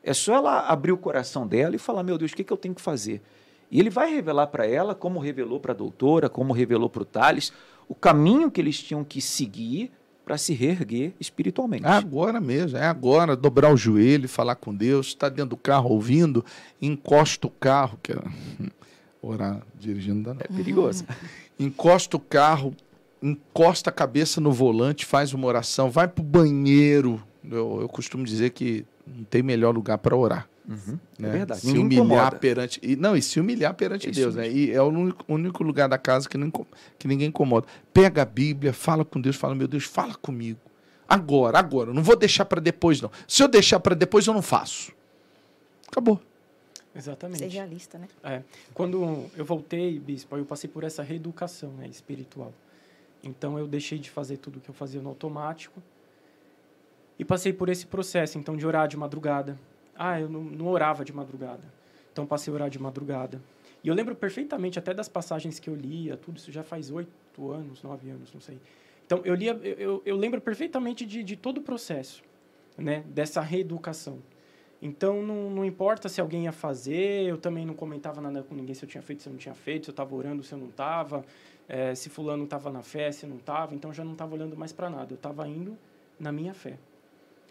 [0.03, 2.57] É só ela abrir o coração dela e falar: meu Deus, o que, que eu
[2.57, 3.23] tenho que fazer?
[3.71, 7.05] E ele vai revelar para ela, como revelou para a doutora, como revelou para o
[7.05, 7.53] Thales,
[7.89, 9.93] o caminho que eles tinham que seguir
[10.25, 11.87] para se reerguer espiritualmente.
[11.87, 15.91] É agora mesmo, é agora, dobrar o joelho, falar com Deus, está dentro do carro
[15.91, 16.45] ouvindo,
[16.81, 18.17] encosta o carro, que é
[19.23, 20.41] orar dirigindo não.
[20.41, 21.05] É perigoso.
[21.59, 22.75] Encosta o carro,
[23.23, 27.23] encosta a cabeça no volante, faz uma oração, vai para o banheiro.
[27.45, 30.49] Eu, eu costumo dizer que não tem melhor lugar para orar.
[30.69, 31.29] Uhum, né?
[31.29, 31.61] É verdade.
[31.61, 32.37] Se Ninguém humilhar incomoda.
[32.37, 32.81] perante.
[32.83, 34.49] E, não, e se humilhar perante Isso Deus, né?
[34.49, 36.51] E é o único, único, lugar da casa que, não,
[36.99, 37.67] que ninguém incomoda.
[37.93, 40.61] Pega a Bíblia, fala com Deus, fala, meu Deus, fala comigo.
[41.09, 41.91] Agora, agora.
[41.91, 43.11] Eu não vou deixar para depois, não.
[43.27, 44.93] Se eu deixar para depois, eu não faço.
[45.89, 46.21] Acabou.
[46.95, 47.39] Exatamente.
[47.39, 48.09] Ser realista, né?
[48.23, 48.43] É.
[48.73, 52.53] Quando eu voltei, bispo, eu passei por essa reeducação né, espiritual.
[53.23, 55.83] Então eu deixei de fazer tudo que eu fazia no automático
[57.19, 59.59] e passei por esse processo, então, de orar de madrugada.
[59.95, 61.63] Ah, eu não, não orava de madrugada.
[62.13, 63.41] Então passei a orar de madrugada.
[63.85, 67.51] E eu lembro perfeitamente até das passagens que eu lia, tudo isso já faz oito
[67.51, 68.59] anos, nove anos, não sei.
[69.05, 72.23] Então eu lia, eu, eu lembro perfeitamente de, de todo o processo,
[72.77, 74.19] né, dessa reeducação.
[74.83, 78.75] Então, não, não importa se alguém ia fazer, eu também não comentava nada com ninguém
[78.75, 80.59] se eu tinha feito, se eu não tinha feito, se eu estava orando, se eu
[80.59, 81.23] não estava,
[81.71, 83.77] é, se fulano estava na fé, se não estava.
[83.77, 85.79] Então, já não estava olhando mais para nada, eu estava indo
[86.19, 86.77] na minha fé.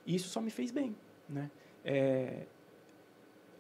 [0.06, 0.94] E isso só me fez bem,
[1.30, 1.50] né?
[1.86, 2.44] É,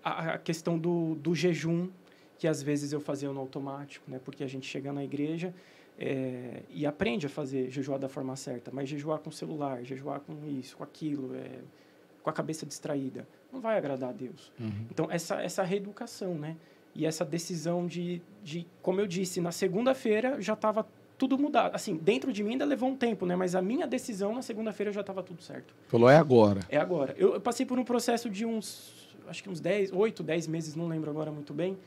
[0.03, 1.89] a, a, questão do, do jejum,
[2.37, 4.19] que às vezes eu fazia no automático, né?
[4.23, 5.53] Porque a gente chega na igreja
[5.97, 10.45] é, e aprende a fazer jejuar da forma certa, mas jejuar com celular, jejuar com
[10.45, 11.59] isso, com aquilo, é,
[12.21, 14.51] com a cabeça distraída não vai agradar a Deus.
[14.59, 14.85] Uhum.
[14.91, 16.55] Então, essa, essa reeducação, né?
[16.99, 20.85] E essa decisão de, de como eu disse, na segunda-feira já estava
[21.17, 21.73] tudo mudado.
[21.73, 23.37] Assim, dentro de mim ainda levou um tempo, né?
[23.37, 25.73] Mas a minha decisão na segunda-feira já estava tudo certo.
[25.87, 26.59] Falou, é agora.
[26.67, 27.15] É agora.
[27.17, 30.75] Eu, eu, passei por um processo de uns, acho que uns 10, 8, 10 meses,
[30.75, 31.77] não lembro agora muito bem,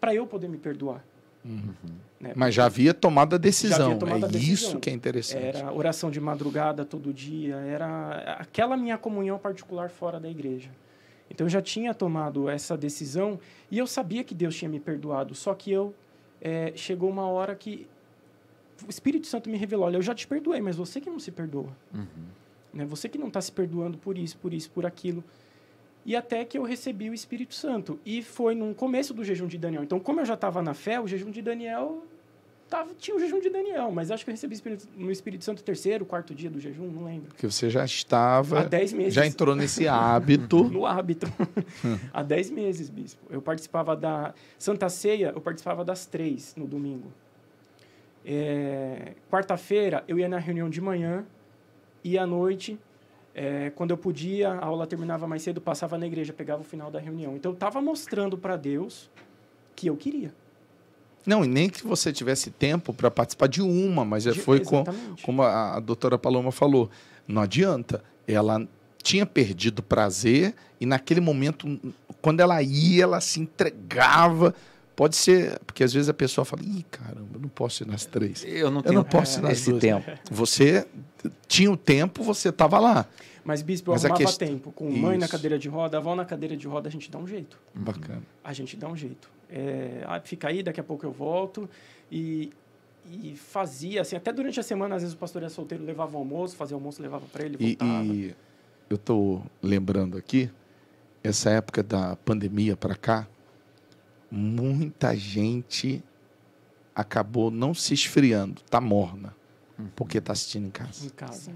[0.00, 1.04] para eu poder me perdoar.
[1.44, 1.72] Uhum.
[2.18, 2.32] Né?
[2.34, 3.86] Mas já havia tomado a decisão.
[3.86, 4.54] Havia tomado é a decisão.
[4.54, 5.56] isso que é interessante.
[5.56, 10.68] Era oração de madrugada todo dia, era aquela minha comunhão particular fora da igreja.
[11.30, 13.38] Então eu já tinha tomado essa decisão
[13.70, 15.34] e eu sabia que Deus tinha me perdoado.
[15.34, 15.94] Só que eu
[16.40, 17.86] é, chegou uma hora que
[18.86, 21.30] o Espírito Santo me revelou: olha, eu já te perdoei, mas você que não se
[21.30, 21.76] perdoa.
[21.92, 22.26] Uhum.
[22.72, 22.84] Né?
[22.86, 25.22] Você que não está se perdoando por isso, por isso, por aquilo.
[26.04, 27.98] E até que eu recebi o Espírito Santo.
[28.04, 29.82] E foi no começo do jejum de Daniel.
[29.82, 32.02] Então, como eu já estava na fé, o jejum de Daniel
[32.68, 35.62] tava, tinha o jejum de Daniel, mas acho que eu recebi Espírito, no Espírito Santo
[35.62, 37.34] terceiro, quarto dia do jejum, não lembro.
[37.34, 38.60] Que você já estava.
[38.60, 39.14] Há dez meses.
[39.14, 40.64] Já entrou nesse hábito.
[40.70, 41.26] no hábito.
[42.12, 43.20] Há dez meses, bispo.
[43.30, 47.12] Eu participava da Santa Ceia, eu participava das três no domingo.
[48.24, 51.24] É, Quarta-feira eu ia na reunião de manhã
[52.04, 52.78] e à noite,
[53.34, 56.90] é, quando eu podia, a aula terminava mais cedo, passava na igreja, pegava o final
[56.90, 57.36] da reunião.
[57.36, 59.10] Então eu estava mostrando para Deus
[59.74, 60.32] que eu queria.
[61.28, 64.82] Não, e nem que você tivesse tempo para participar de uma, mas de, foi com,
[65.22, 66.88] como a, a doutora Paloma falou.
[67.26, 68.02] Não adianta.
[68.26, 68.66] Ela
[69.02, 71.78] tinha perdido prazer e naquele momento,
[72.22, 74.54] quando ela ia, ela se entregava.
[74.96, 78.06] Pode ser, porque às vezes a pessoa fala, ih, caramba, eu não posso ir nas
[78.06, 78.42] três.
[78.48, 79.82] Eu não, tenho, eu não posso ir nas esse duas.
[79.82, 80.10] tempo.
[80.30, 80.86] Você
[81.46, 83.04] tinha o tempo, você estava lá.
[83.44, 84.38] Mas, bispo, eu Mas arrumava quest...
[84.38, 84.72] tempo.
[84.72, 84.98] Com Isso.
[84.98, 87.58] mãe na cadeira de roda, avó na cadeira de roda, a gente dá um jeito.
[87.74, 88.22] Bacana.
[88.42, 89.30] A gente dá um jeito.
[89.50, 91.68] É, ah, fica aí, daqui a pouco eu volto.
[92.10, 92.50] E,
[93.10, 96.18] e fazia, assim, até durante a semana, às vezes o pastor era solteiro, levava o
[96.18, 98.04] almoço, fazia o almoço, levava para ele, voltava.
[98.04, 98.34] E, e
[98.90, 100.50] eu estou lembrando aqui,
[101.22, 103.26] essa época da pandemia para cá,
[104.30, 106.02] muita gente
[106.94, 109.34] acabou não se esfriando, tá morna,
[109.78, 109.88] uhum.
[109.94, 111.06] porque está assistindo em casa.
[111.06, 111.52] Em casa.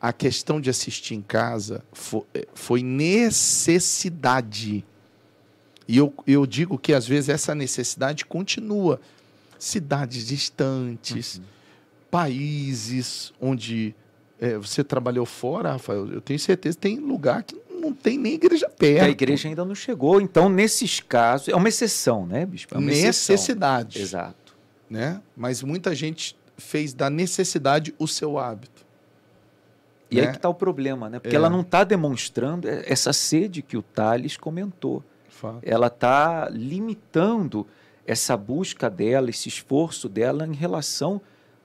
[0.00, 4.84] A questão de assistir em casa foi, foi necessidade
[5.86, 9.00] e eu, eu digo que às vezes essa necessidade continua.
[9.58, 11.44] Cidades distantes, uhum.
[12.10, 13.94] países onde
[14.40, 18.34] é, você trabalhou fora, Rafael, eu tenho certeza que tem lugar que não tem nem
[18.34, 19.04] igreja perto.
[19.04, 20.20] a igreja ainda não chegou.
[20.20, 22.76] Então, nesses casos, é uma exceção, né, bispo?
[22.76, 23.98] É necessidade.
[23.98, 24.20] Exceção.
[24.20, 24.56] Exato.
[24.88, 25.20] Né?
[25.36, 28.84] Mas muita gente fez da necessidade o seu hábito.
[30.10, 30.22] E né?
[30.22, 31.18] aí que está o problema, né?
[31.18, 31.38] Porque é.
[31.38, 35.02] ela não está demonstrando essa sede que o Thales comentou.
[35.44, 35.60] Fato.
[35.62, 37.66] Ela está limitando
[38.06, 41.20] essa busca dela, esse esforço dela em relação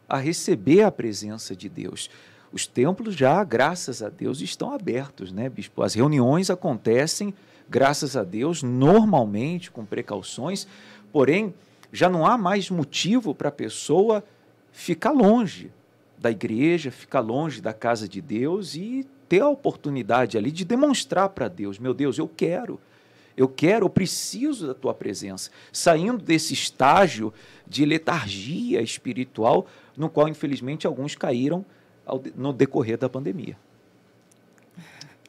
[0.07, 2.09] a receber a presença de Deus.
[2.51, 5.83] Os templos já, graças a Deus, estão abertos, né, bispo?
[5.83, 7.33] As reuniões acontecem,
[7.69, 10.67] graças a Deus, normalmente, com precauções,
[11.11, 11.53] porém,
[11.93, 14.23] já não há mais motivo para a pessoa
[14.71, 15.71] ficar longe.
[16.19, 21.29] da igreja, ficar longe da casa de Deus e ter a oportunidade ali de demonstrar
[21.29, 22.79] para Deus: meu Deus, eu quero.
[23.39, 25.49] Eu quero, eu preciso da tua presença.
[25.71, 27.33] Saindo desse estágio
[27.65, 29.65] de letargia espiritual,
[29.95, 31.65] no qual, infelizmente, alguns caíram
[32.05, 33.57] ao, no decorrer da pandemia.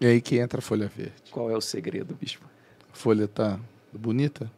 [0.00, 1.12] E aí que entra a folha verde.
[1.30, 2.44] Qual é o segredo, bispo?
[2.92, 3.60] A folha tá
[3.92, 4.50] bonita?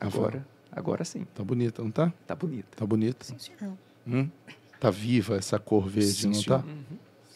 [0.00, 1.26] Agora, agora sim.
[1.34, 2.10] Tá bonita, não tá?
[2.26, 2.68] Tá bonita.
[2.76, 3.26] Tá bonita.
[3.26, 3.74] Sim, senhor.
[4.06, 4.30] Hum?
[4.80, 6.62] Tá viva essa cor verde, sim, não senhor.
[6.62, 6.68] tá?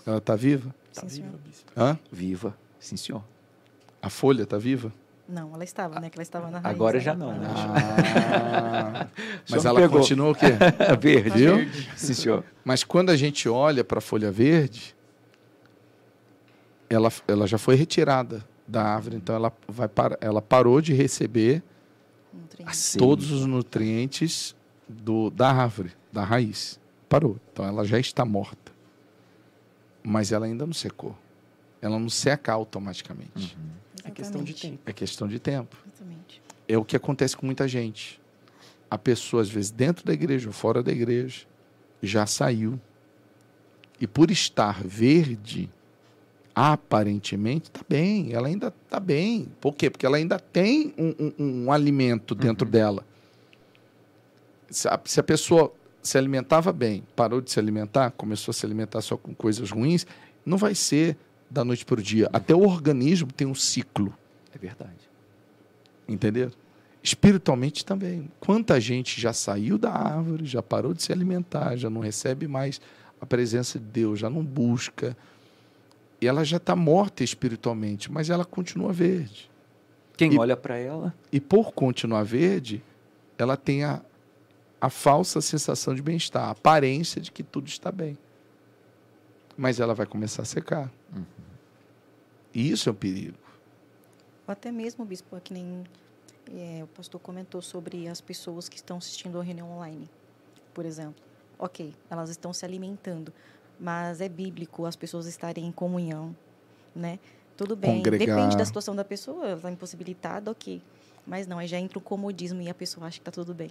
[0.07, 0.75] Ela tá viva?
[0.95, 1.73] Tá Sim, viva, bispo.
[1.77, 1.99] Hã?
[2.11, 3.23] Viva, sim, senhor.
[4.01, 4.91] A folha tá viva?
[5.31, 6.11] Não, ela estava, né?
[6.11, 6.75] Que ela estava na raiz.
[6.75, 7.47] Agora já não, né?
[7.49, 9.07] Ah,
[9.49, 10.01] mas ela pegou.
[10.01, 10.47] continua o quê?
[11.01, 11.31] Verde.
[11.31, 11.57] Viu?
[11.97, 12.45] Sim, senhor.
[12.65, 14.95] Mas quando a gente olha para a folha verde,
[16.89, 21.63] ela, ela já foi retirada da árvore, então ela, vai para, ela parou de receber
[22.33, 22.71] Nutriente.
[22.71, 22.99] Assim.
[22.99, 24.55] todos os nutrientes
[24.89, 26.79] do, da árvore, da raiz.
[27.09, 27.37] Parou.
[27.53, 28.73] Então ela já está morta.
[30.03, 31.17] Mas ela ainda não secou.
[31.83, 33.57] Ela não seca automaticamente.
[34.11, 34.61] É questão de Exatamente.
[34.79, 34.83] tempo.
[34.87, 35.77] É questão de tempo.
[35.87, 36.43] Exatamente.
[36.69, 38.21] É o que acontece com muita gente.
[38.91, 41.47] A pessoa, às vezes, dentro da igreja ou fora da igreja,
[42.03, 42.79] já saiu.
[44.01, 45.69] E por estar verde,
[46.55, 48.33] aparentemente está bem.
[48.33, 49.49] Ela ainda está bem.
[49.61, 49.89] Por quê?
[49.91, 53.05] Porque ela ainda tem um, um- um alimento dentro dela.
[54.69, 58.65] Se a, se a pessoa se alimentava bem, parou de se alimentar, começou a se
[58.65, 60.07] alimentar só com coisas ruins,
[60.47, 61.17] não vai ser
[61.51, 62.29] da noite para o dia.
[62.33, 64.15] Até o organismo tem um ciclo.
[64.55, 65.09] É verdade.
[66.09, 66.51] Entendeu?
[67.03, 68.31] Espiritualmente também.
[68.41, 72.81] Quanta gente já saiu da árvore, já parou de se alimentar, já não recebe mais
[73.21, 75.17] a presença de Deus, já não busca.
[76.21, 79.51] E ela já está morta espiritualmente, mas ela continua verde.
[80.17, 82.83] Quem E- olha para ela, E por continuar verde,
[83.39, 84.03] ela tem a,
[84.79, 88.19] a falsa sensação de bem-estar, a aparência de que tudo está bem.
[89.57, 90.91] Mas ela vai começar a secar.
[92.55, 93.39] E isso é um perigo.
[94.47, 95.85] Ou até mesmo, bispo, é que nem
[96.57, 100.09] é, o pastor comentou sobre as pessoas que estão assistindo a reunião online,
[100.75, 101.23] por exemplo.
[101.59, 103.33] Ok, elas estão se alimentando,
[103.79, 106.35] mas é bíblico as pessoas estarem em comunhão,
[106.95, 107.19] né?
[107.57, 108.37] Tudo bem, Congregar.
[108.37, 110.83] depende da situação da pessoa, ela está impossibilitada, ok.
[111.27, 113.71] Mas não, aí já entra o comodismo e a pessoa acha que está tudo bem.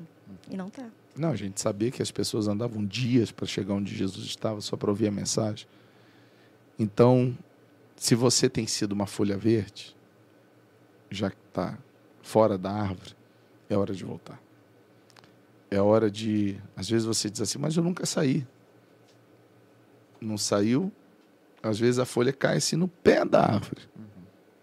[0.49, 0.88] E não está.
[1.17, 4.77] Não, a gente sabia que as pessoas andavam dias para chegar onde Jesus estava só
[4.77, 5.67] para ouvir a mensagem.
[6.77, 7.36] Então,
[7.99, 9.93] se você tem sido uma folha verde,
[11.11, 11.77] já que está
[12.21, 13.13] fora da árvore,
[13.69, 14.41] é hora de voltar.
[15.69, 16.57] É hora de.
[16.77, 18.47] Às vezes você diz assim, mas eu nunca saí.
[20.21, 20.89] Não saiu.
[21.61, 23.81] Às vezes a folha cai assim no pé da árvore,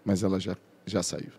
[0.03, 1.31] mas ela já, já saiu.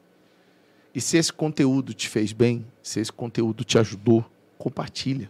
[0.94, 4.24] E se esse conteúdo te fez bem, se esse conteúdo te ajudou,
[4.56, 5.28] compartilha.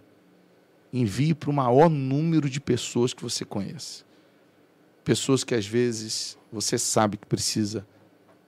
[0.93, 4.05] Envie para o maior número de pessoas que você conhece.
[5.09, 7.87] Pessoas que às vezes você sabe que precisa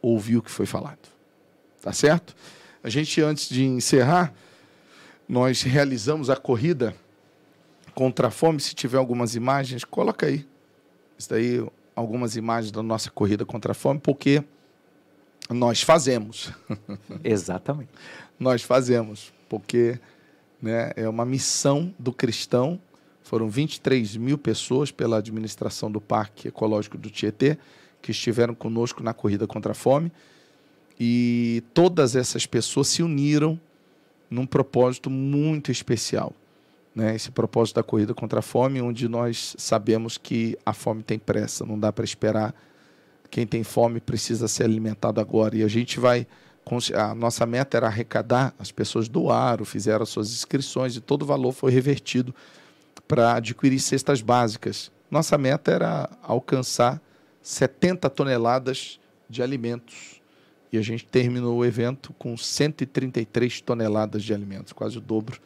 [0.02, 1.08] ouvir o que foi falado.
[1.80, 2.36] Tá certo?
[2.84, 4.30] A gente, antes de encerrar,
[5.26, 6.94] nós realizamos a corrida
[7.94, 8.60] contra a fome.
[8.60, 10.46] Se tiver algumas imagens, coloca aí.
[11.18, 14.44] Isso daí, algumas imagens da nossa corrida contra a fome, porque
[15.48, 16.52] nós fazemos
[17.24, 17.88] exatamente.
[18.38, 19.98] nós fazemos, porque
[20.60, 22.78] né, é uma missão do cristão.
[23.30, 27.56] Foram 23 mil pessoas pela administração do Parque Ecológico do Tietê
[28.02, 30.10] que estiveram conosco na corrida contra a fome.
[30.98, 33.56] E todas essas pessoas se uniram
[34.28, 36.32] num propósito muito especial.
[36.92, 37.14] Né?
[37.14, 41.64] Esse propósito da corrida contra a fome, onde nós sabemos que a fome tem pressa,
[41.64, 42.52] não dá para esperar.
[43.30, 45.56] Quem tem fome precisa ser alimentado agora.
[45.56, 46.26] E a gente vai
[46.96, 51.26] a nossa meta era arrecadar, as pessoas doaram, fizeram as suas inscrições e todo o
[51.26, 52.34] valor foi revertido
[53.06, 54.90] para adquirir cestas básicas.
[55.10, 57.00] Nossa meta era alcançar
[57.42, 60.20] 70 toneladas de alimentos.
[60.72, 65.40] E a gente terminou o evento com 133 toneladas de alimentos, quase o dobro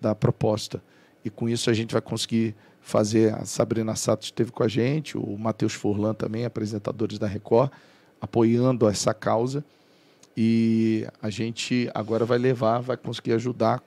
[0.00, 0.82] da proposta.
[1.24, 3.34] E com isso a gente vai conseguir fazer.
[3.34, 7.70] A Sabrina Sato esteve com a gente, o Matheus Furlan também, apresentadores da Record,
[8.20, 9.64] apoiando essa causa.
[10.36, 13.82] E a gente agora vai levar, vai conseguir ajudar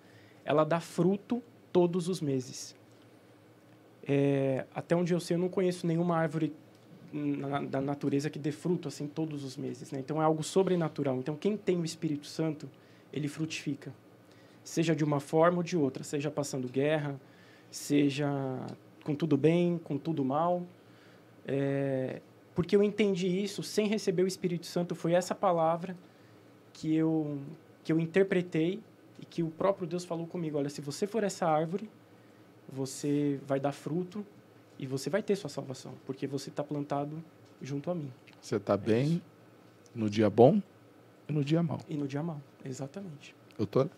[0.44, 1.42] ela dá fruto
[1.72, 2.76] todos os meses.
[4.07, 6.52] É, até onde eu sei, eu não conheço nenhuma árvore
[7.14, 9.92] na, da natureza que dê fruto assim todos os meses.
[9.92, 10.00] Né?
[10.00, 11.18] Então é algo sobrenatural.
[11.18, 12.68] Então quem tem o Espírito Santo,
[13.12, 13.94] ele frutifica.
[14.64, 17.20] Seja de uma forma ou de outra, seja passando guerra,
[17.70, 18.28] seja
[19.04, 20.66] com tudo bem, com tudo mal.
[21.46, 22.20] É,
[22.54, 24.94] porque eu entendi isso sem receber o Espírito Santo.
[24.94, 25.96] Foi essa palavra
[26.72, 27.38] que eu,
[27.84, 28.80] que eu interpretei
[29.20, 31.88] e que o próprio Deus falou comigo: olha, se você for essa árvore,
[32.68, 34.24] você vai dar fruto
[34.78, 37.22] e você vai ter sua salvação, porque você está plantado
[37.60, 38.12] junto a mim.
[38.40, 39.22] Você está é bem isso.
[39.94, 40.60] no dia bom
[41.28, 41.80] e no dia mau.
[41.88, 43.34] E no dia mau, exatamente.
[43.56, 43.90] Doutora?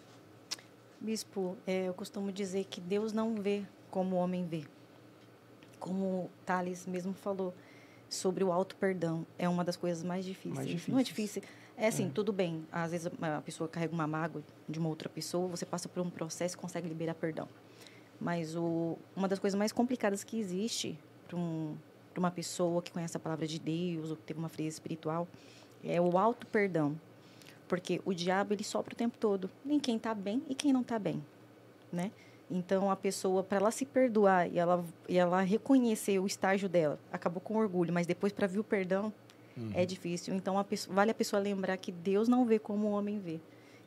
[1.01, 4.65] Bispo, é, eu costumo dizer que Deus não vê como o homem vê.
[5.79, 7.55] Como Thales mesmo falou,
[8.09, 10.55] sobre o auto perdão é uma das coisas mais difíceis.
[10.55, 10.93] mais difíceis.
[10.93, 11.43] Não é difícil.
[11.77, 12.11] É assim, é.
[12.11, 12.67] tudo bem.
[12.73, 16.09] Às vezes a pessoa carrega uma mágoa de uma outra pessoa, você passa por um
[16.09, 17.49] processo e consegue liberar perdão.
[18.21, 21.77] Mas o, uma das coisas mais complicadas que existe para um,
[22.17, 25.29] uma pessoa que conhece a palavra de Deus ou que teve uma frieza espiritual
[25.85, 26.99] é o auto perdão.
[27.69, 30.83] Porque o diabo ele sopra o tempo todo, nem quem está bem e quem não
[30.83, 31.23] está bem,
[31.93, 32.13] né?
[32.49, 36.99] Então, a pessoa, para ela se perdoar e ela, e ela reconhecer o estágio dela,
[37.13, 39.13] acabou com orgulho, mas depois para vir o perdão,
[39.57, 39.73] uhum.
[39.75, 40.33] é difícil.
[40.33, 43.41] Então, a pessoa, vale a pessoa lembrar que Deus não vê como o homem vê.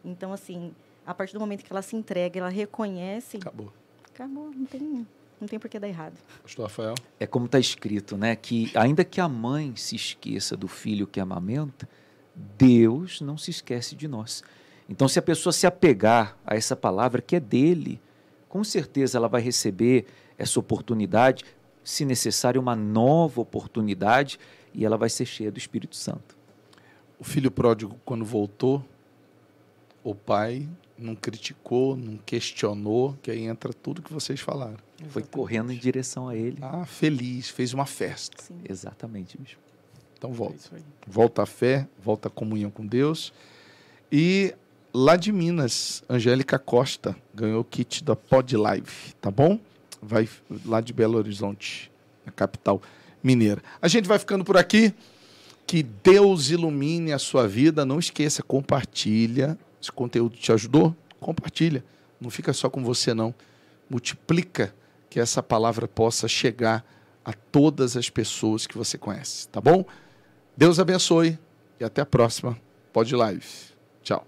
[0.04, 0.74] Então, assim,
[1.06, 3.38] a partir do momento que ela se entrega, ela reconhece.
[3.38, 3.72] Acabou.
[4.20, 5.08] Acabou, não tem,
[5.40, 6.20] não tem por que dar errado.
[6.44, 6.96] Pastor Rafael?
[7.18, 8.36] É como está escrito, né?
[8.36, 11.88] Que ainda que a mãe se esqueça do filho que amamenta,
[12.36, 14.44] Deus não se esquece de nós.
[14.90, 18.02] Então, se a pessoa se apegar a essa palavra que é dele,
[18.50, 20.06] com certeza ela vai receber
[20.38, 21.46] essa oportunidade,
[21.82, 24.38] se necessário, uma nova oportunidade,
[24.74, 26.38] e ela vai ser cheia do Espírito Santo.
[27.18, 28.84] O filho pródigo, quando voltou,
[30.04, 30.68] o pai
[31.00, 34.78] não criticou, não questionou, que aí entra tudo que vocês falaram.
[35.00, 35.14] Exatamente.
[35.14, 36.58] Foi correndo em direção a ele.
[36.62, 38.44] Ah, feliz, fez uma festa.
[38.44, 38.60] Sim.
[38.68, 39.58] Exatamente, bicho.
[40.18, 40.76] Então volta.
[40.76, 43.34] É volta a fé, volta a comunhão com Deus.
[44.12, 44.54] E
[44.94, 49.60] lá de Minas, Angélica Costa ganhou o kit da Pod Live, tá bom?
[50.02, 50.28] Vai
[50.66, 51.92] lá de Belo Horizonte,
[52.26, 52.82] a capital
[53.24, 53.62] mineira.
[53.82, 54.94] A gente vai ficando por aqui.
[55.66, 57.86] Que Deus ilumine a sua vida.
[57.86, 59.56] Não esqueça, compartilha.
[59.82, 60.96] Esse conteúdo te ajudou?
[61.20, 61.84] Compartilha.
[62.20, 63.34] Não fica só com você, não.
[63.90, 64.74] Multiplica
[65.10, 66.86] que essa palavra possa chegar
[67.24, 69.86] a todas as pessoas que você conhece, tá bom?
[70.56, 71.38] Deus abençoe
[71.80, 72.58] e até a próxima.
[72.92, 73.46] Pode live.
[74.04, 74.26] Tchau.